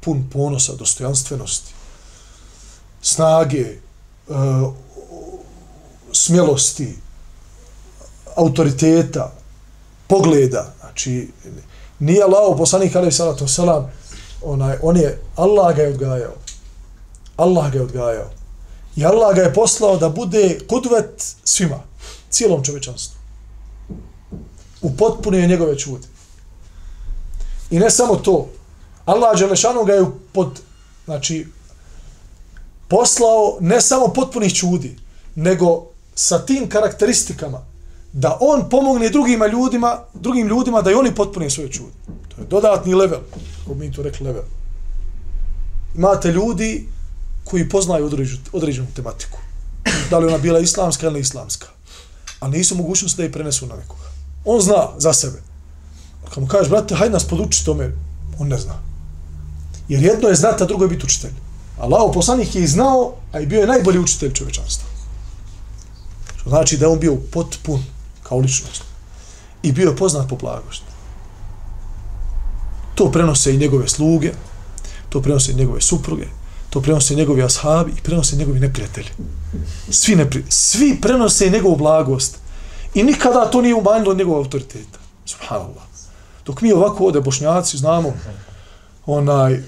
Pun 0.00 0.24
ponosa, 0.32 0.74
dostojanstvenosti, 0.74 1.72
snage, 3.02 3.76
uh, 4.28 4.72
smjelosti, 6.12 6.98
autoriteta, 8.36 9.32
pogleda, 10.06 10.74
znači, 10.80 11.30
nije 11.98 12.22
Allaho 12.22 12.56
poslanik 12.56 12.96
ali 12.96 13.12
sallatu 13.12 13.48
salam, 13.48 13.90
onaj, 14.42 14.78
on 14.82 14.96
je, 14.96 15.20
Allah 15.36 15.76
ga 15.76 15.82
je 15.82 15.88
odgajao. 15.88 16.34
Allah 17.36 17.72
ga 17.72 17.78
je 17.78 17.84
odgajao. 17.84 18.30
I 18.96 19.04
Allah 19.04 19.36
ga 19.36 19.42
je 19.42 19.54
poslao 19.54 19.96
da 19.96 20.08
bude 20.08 20.58
kudvet 20.68 21.34
svima, 21.44 21.82
cijelom 22.30 22.64
čovečanstvu. 22.64 23.16
U 24.82 24.96
potpunije 24.96 25.46
njegove 25.46 25.78
čude. 25.78 26.06
I 27.70 27.78
ne 27.78 27.90
samo 27.90 28.16
to, 28.16 28.48
Allah 29.04 29.38
Đelešanu 29.38 29.84
ga 29.84 29.92
je 29.92 30.04
pod, 30.32 30.60
znači, 31.04 31.46
poslao 32.88 33.56
ne 33.60 33.80
samo 33.80 34.08
potpunih 34.08 34.54
čudi, 34.54 34.96
nego 35.34 35.86
sa 36.14 36.38
tim 36.38 36.68
karakteristikama 36.68 37.64
da 38.12 38.38
on 38.40 38.68
pomogne 38.70 39.08
drugima 39.08 39.46
ljudima, 39.46 39.98
drugim 40.14 40.48
ljudima 40.48 40.82
da 40.82 40.90
i 40.90 40.94
oni 40.94 41.14
potpune 41.14 41.50
svoje 41.50 41.72
čude. 41.72 41.92
To 42.28 42.40
je 42.40 42.46
dodatni 42.46 42.94
level, 42.94 43.20
kako 43.58 43.74
mi 43.74 43.92
to 43.92 44.02
rekli 44.02 44.26
level. 44.26 44.42
Imate 45.96 46.32
ljudi 46.32 46.88
koji 47.44 47.68
poznaju 47.68 48.06
određenu, 48.06 48.40
određenu 48.52 48.86
tematiku. 48.96 49.38
Da 50.10 50.18
li 50.18 50.26
ona 50.26 50.38
bila 50.38 50.58
islamska 50.58 51.06
ili 51.06 51.20
islamska. 51.20 51.66
A 52.40 52.48
nisu 52.48 52.76
mogućnosti 52.76 53.16
da 53.16 53.22
je 53.22 53.32
prenesu 53.32 53.66
na 53.66 53.76
nekoga. 53.76 54.02
On 54.44 54.60
zna 54.60 54.88
za 54.98 55.12
sebe. 55.12 55.42
Kad 56.34 56.42
mu 56.42 56.48
kažeš, 56.48 56.68
brate, 56.68 56.94
hajde 56.94 57.12
nas 57.12 57.24
poduči 57.24 57.64
tome, 57.64 57.92
on 58.38 58.48
ne 58.48 58.58
zna. 58.58 58.74
Jer 59.88 60.02
jedno 60.02 60.28
je 60.28 60.34
znati, 60.34 60.62
a 60.62 60.66
drugo 60.66 60.84
je 60.84 60.88
biti 60.88 61.04
učitelj. 61.04 61.32
Allah 61.78 62.10
poslanik 62.14 62.54
je 62.54 62.62
i 62.62 62.66
znao, 62.66 63.14
a 63.32 63.40
i 63.40 63.46
bio 63.46 63.60
je 63.60 63.66
najbolji 63.66 63.98
učitelj 63.98 64.32
čovečanstva. 64.32 64.88
Što 66.36 66.50
znači 66.50 66.76
da 66.76 66.86
je 66.86 66.92
on 66.92 66.98
bio 66.98 67.16
potpun 67.32 67.84
kao 68.22 68.38
ličnost. 68.38 68.82
I 69.62 69.72
bio 69.72 69.90
je 69.90 69.96
poznat 69.96 70.28
po 70.28 70.36
blagosti. 70.36 70.86
To 72.94 73.10
prenose 73.10 73.54
i 73.54 73.58
njegove 73.58 73.88
sluge, 73.88 74.32
to 75.08 75.22
prenose 75.22 75.52
i 75.52 75.54
njegove 75.54 75.80
supruge, 75.80 76.26
to 76.72 76.80
prenose 76.80 77.14
njegovi 77.14 77.42
ashabi 77.42 77.92
i 77.98 78.00
prenose 78.02 78.36
njegovi 78.36 78.60
neprijatelji. 78.60 79.08
Svi, 79.90 80.16
nepri... 80.16 80.44
Svi 80.48 80.98
prenose 81.00 81.50
njegovu 81.50 81.76
blagost. 81.76 82.38
I 82.94 83.02
nikada 83.02 83.50
to 83.50 83.60
nije 83.62 83.74
umanjilo 83.74 84.14
njegov 84.14 84.36
autoriteta. 84.36 84.98
Subhanallah. 85.24 85.84
Dok 86.46 86.60
mi 86.60 86.72
ovako 86.72 87.04
ode 87.04 87.20
bošnjaci 87.20 87.78
znamo 87.78 88.12
onaj, 89.06 89.54
e, 89.54 89.62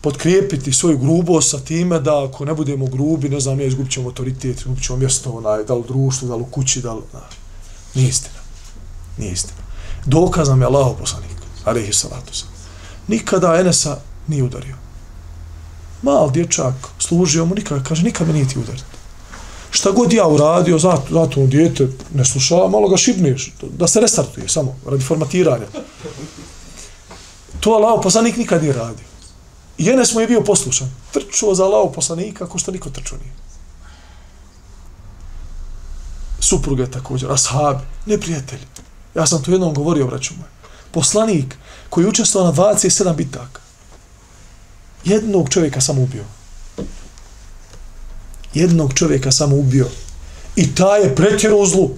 potkrijepiti 0.00 0.72
svoju 0.72 0.98
grubost 0.98 1.50
sa 1.50 1.58
time 1.58 2.00
da 2.00 2.24
ako 2.24 2.44
ne 2.44 2.54
budemo 2.54 2.86
grubi, 2.86 3.28
ne 3.28 3.40
znam, 3.40 3.60
ja 3.60 3.66
izgubit 3.66 3.92
ćemo 3.92 4.06
autoritet, 4.06 4.58
izgubit 4.58 4.84
ćemo 4.84 4.98
mjesto, 4.98 5.30
onaj, 5.30 5.64
da 5.64 5.74
li 5.74 5.80
u 5.80 5.86
društvu, 5.88 6.28
da 6.28 6.34
li 6.34 6.42
u 6.42 6.46
kući, 6.46 6.82
da 6.82 6.94
li, 6.94 7.02
na, 7.12 7.20
nije 7.94 8.08
istina. 8.08 8.40
Nije 9.18 9.32
istina. 9.32 9.60
Dokaz 10.06 10.48
nam 10.48 10.60
je 10.60 10.66
Allah 10.66 10.96
poslanik, 10.98 11.36
alaihi 11.64 11.92
salatu 11.92 12.34
sam. 12.34 12.48
Nikada 13.08 13.56
Enesa 13.60 13.96
nije 14.26 14.42
udario. 14.42 14.89
Mal 16.02 16.30
dječak, 16.30 16.74
služio 16.98 17.44
mu, 17.44 17.54
nikada, 17.54 17.84
kaže, 17.84 18.02
nikad 18.02 18.26
me 18.26 18.32
nije 18.32 18.48
ti 18.48 18.58
udarit. 18.58 18.84
Šta 19.70 19.90
god 19.90 20.12
ja 20.12 20.26
uradio, 20.26 20.78
zato, 20.78 21.02
zato 21.10 21.40
on 21.40 21.46
djete 21.46 21.88
ne 22.14 22.24
slušava, 22.24 22.68
malo 22.68 22.88
ga 22.88 22.96
šibneš, 22.96 23.52
da 23.62 23.88
se 23.88 24.00
restartuje 24.00 24.48
samo, 24.48 24.76
radi 24.86 25.04
formatiranja. 25.04 25.66
To 27.60 27.70
Allah 27.70 28.00
poslanik 28.02 28.36
nikad 28.36 28.62
nije 28.62 28.72
radio. 28.72 29.04
I 29.78 29.90
Enes 29.90 30.14
mu 30.14 30.20
je 30.20 30.26
bio 30.26 30.40
poslušan. 30.40 30.90
Trčuo 31.12 31.54
za 31.54 31.64
Allahu 31.64 31.92
poslanika, 31.92 32.44
ako 32.44 32.58
što 32.58 32.72
niko 32.72 32.90
trčuo 32.90 33.18
nije. 33.18 33.32
Supruge 36.40 36.90
također, 36.90 37.32
ashabi, 37.32 37.80
neprijatelji. 38.06 38.66
Ja 39.14 39.26
sam 39.26 39.42
to 39.42 39.50
jednom 39.50 39.74
govorio, 39.74 40.06
braću 40.06 40.34
moje. 40.38 40.50
Poslanik 40.90 41.56
koji 41.90 42.04
je 42.04 42.08
učestvao 42.08 42.44
na 42.44 42.52
27 42.52 43.14
bitaka. 43.14 43.59
Jednog 45.04 45.48
čovjeka 45.48 45.80
sam 45.80 45.98
ubio. 45.98 46.24
Jednog 48.54 48.94
čovjeka 48.94 49.32
sam 49.32 49.52
ubio. 49.52 49.86
I 50.56 50.74
ta 50.74 50.96
je 50.96 51.14
pretjero 51.16 51.56
u 51.56 51.66
zlu. 51.66 51.90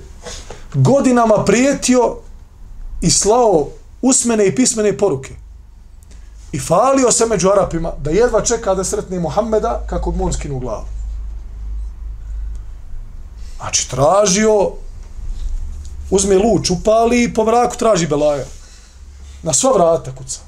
Godinama 0.74 1.44
prijetio 1.44 2.16
i 3.00 3.10
slao 3.10 3.68
usmene 4.02 4.46
i 4.46 4.54
pismene 4.54 4.98
poruke 4.98 5.34
i 6.52 6.58
falio 6.58 7.12
se 7.12 7.26
među 7.26 7.48
Arapima 7.48 7.92
da 8.02 8.10
jedva 8.10 8.40
čeka 8.40 8.74
da 8.74 8.84
sretne 8.84 9.20
Muhammeda 9.20 9.82
kako 9.86 10.10
bi 10.10 10.22
on 10.22 10.32
skinu 10.32 10.58
glavu. 10.58 10.86
Znači, 13.56 13.90
tražio, 13.90 14.72
uzme 16.10 16.38
luč, 16.38 16.70
upali 16.70 17.24
i 17.24 17.34
po 17.34 17.44
mraku 17.44 17.76
traži 17.76 18.06
Belaja. 18.06 18.44
Na 19.42 19.52
sva 19.52 19.72
vrata 19.72 20.14
kuca. 20.14 20.40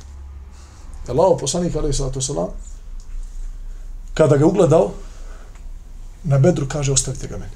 Allahov 1.09 1.39
poslanik, 1.39 1.77
ali 1.77 1.93
sallatu 1.93 2.21
sallam, 2.21 2.49
kada 4.15 4.37
ga 4.37 4.47
ugledao, 4.47 4.91
na 6.25 6.39
bedru 6.39 6.69
kaže, 6.69 6.93
ostavite 6.93 7.27
ga 7.27 7.37
meni. 7.37 7.53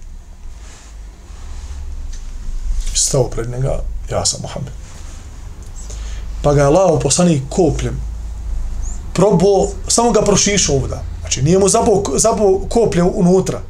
Stao 2.95 3.31
pred 3.31 3.51
njega, 3.51 3.81
ja 4.11 4.25
sam 4.27 4.41
Muhammed. 4.43 4.73
Pa 6.43 6.55
ga 6.55 6.61
je 6.61 6.67
Allahov 6.67 7.01
poslanik 7.01 7.43
kopljem 7.51 8.09
probao, 9.19 9.69
samo 9.89 10.13
ga 10.13 10.23
prošišao 10.23 10.77
ovdje. 10.77 10.99
Znači, 11.21 11.43
nije 11.43 11.59
mu 11.59 11.69
zabao, 11.69 12.03
zabao 12.17 12.61
koplje 12.69 13.03
unutra. 13.03 13.61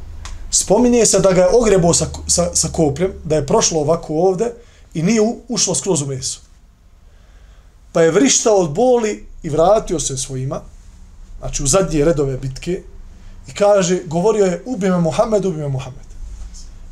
Spominje 0.51 1.05
se 1.05 1.19
da 1.19 1.31
ga 1.31 1.41
je 1.41 1.55
ogrebao 1.61 1.93
sa, 1.93 2.05
sa, 2.27 2.55
sa 2.55 2.67
kopljem, 2.67 3.13
da 3.23 3.35
je 3.35 3.45
prošlo 3.45 3.81
ovako 3.81 4.13
ovdje 4.13 4.53
i 4.93 5.03
nije 5.03 5.21
ušlo 5.47 5.75
skroz 5.75 6.01
u 6.01 6.05
meso. 6.05 6.39
Pa 7.91 8.01
je 8.01 8.11
vrištao 8.11 8.55
od 8.55 8.71
boli 8.71 9.28
i 9.43 9.49
vratio 9.49 9.99
se 9.99 10.17
svojima, 10.17 10.61
znači 11.39 11.63
u 11.63 11.67
zadnje 11.67 12.05
redove 12.05 12.37
bitke, 12.37 12.81
i 13.47 13.53
kaže, 13.53 14.01
govorio 14.05 14.45
je, 14.45 14.61
ubi 14.65 14.89
me 14.89 14.97
Muhammed, 14.97 15.45
ubi 15.45 15.57
me 15.57 15.67
Muhammed. 15.67 16.05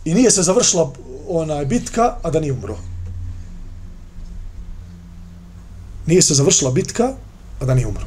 I 0.05 0.13
nije 0.13 0.31
se 0.31 0.43
završila 0.43 0.91
onaj 1.27 1.65
bitka, 1.65 2.15
a 2.23 2.31
da 2.31 2.39
nije 2.39 2.53
umro. 2.53 2.77
Nije 6.05 6.21
se 6.21 6.33
završila 6.33 6.71
bitka, 6.71 7.13
a 7.59 7.65
da 7.65 7.73
nije 7.73 7.87
umro. 7.87 8.05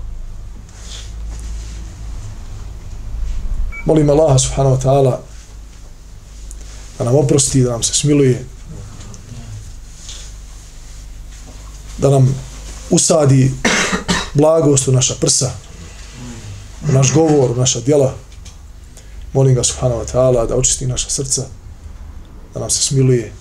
Molim 3.84 4.10
Allaha 4.10 4.38
subhanahu 4.38 4.76
wa 4.76 4.82
ta'ala 4.82 5.18
da 6.98 7.04
nam 7.04 7.14
oprosti, 7.14 7.62
da 7.62 7.70
nam 7.70 7.82
se 7.82 7.94
smiluje, 7.94 8.44
da 11.98 12.10
nam 12.10 12.34
usadi 12.90 13.52
blagost 14.34 14.88
u 14.88 14.92
naša 14.92 15.14
prsa, 15.20 15.50
u 16.88 16.92
naš 16.92 17.12
govor, 17.14 17.50
u 17.50 17.56
naša 17.56 17.80
djela. 17.80 18.14
Molim 19.32 19.54
ga 19.54 19.64
subhanahu 19.64 20.00
wa 20.00 20.12
ta'ala 20.12 20.46
da 20.46 20.56
očisti 20.56 20.86
naša 20.86 21.10
srca, 21.10 21.42
da 22.54 22.60
nam 22.60 22.70
se 22.70 22.82
smiluje, 22.82 23.32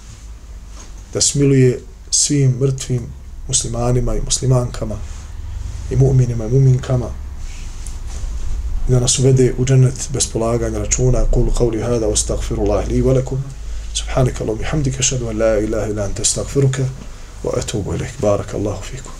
da 1.13 1.21
smiluje 1.21 1.79
svim 2.11 2.57
mrtvim 2.59 3.01
muslimanima 3.47 4.15
i 4.15 4.21
muslimankama 4.21 4.95
i 5.91 5.95
mu'minima 5.95 6.45
i 6.45 6.49
mu'minkama, 6.49 7.09
i 8.87 8.91
da 8.91 8.99
nas 8.99 9.19
uvede 9.19 9.53
u 9.57 9.65
džennet 9.65 10.09
bez 10.13 10.27
polaganja 10.27 10.79
računa. 10.79 11.25
Kulu 11.31 11.51
qavli 11.51 11.81
hada, 11.81 12.07
ostagfirullah 12.07 12.87
li 12.87 13.01
velekum. 13.01 13.43
subhanaka 13.93 14.43
Allahum 14.43 14.61
i 14.61 14.65
hamdika, 14.65 15.03
šadu 15.03 15.29
an 15.29 15.37
la 15.37 15.57
ilaha 15.57 15.87
ila 15.87 16.03
anta, 16.03 16.21
astagfiruka, 16.21 16.83
wa 17.43 17.57
atubu 17.59 17.95
ilaik. 17.95 18.21
Baraka 18.21 18.57
Allahu 18.57 18.83
fikum. 18.83 19.18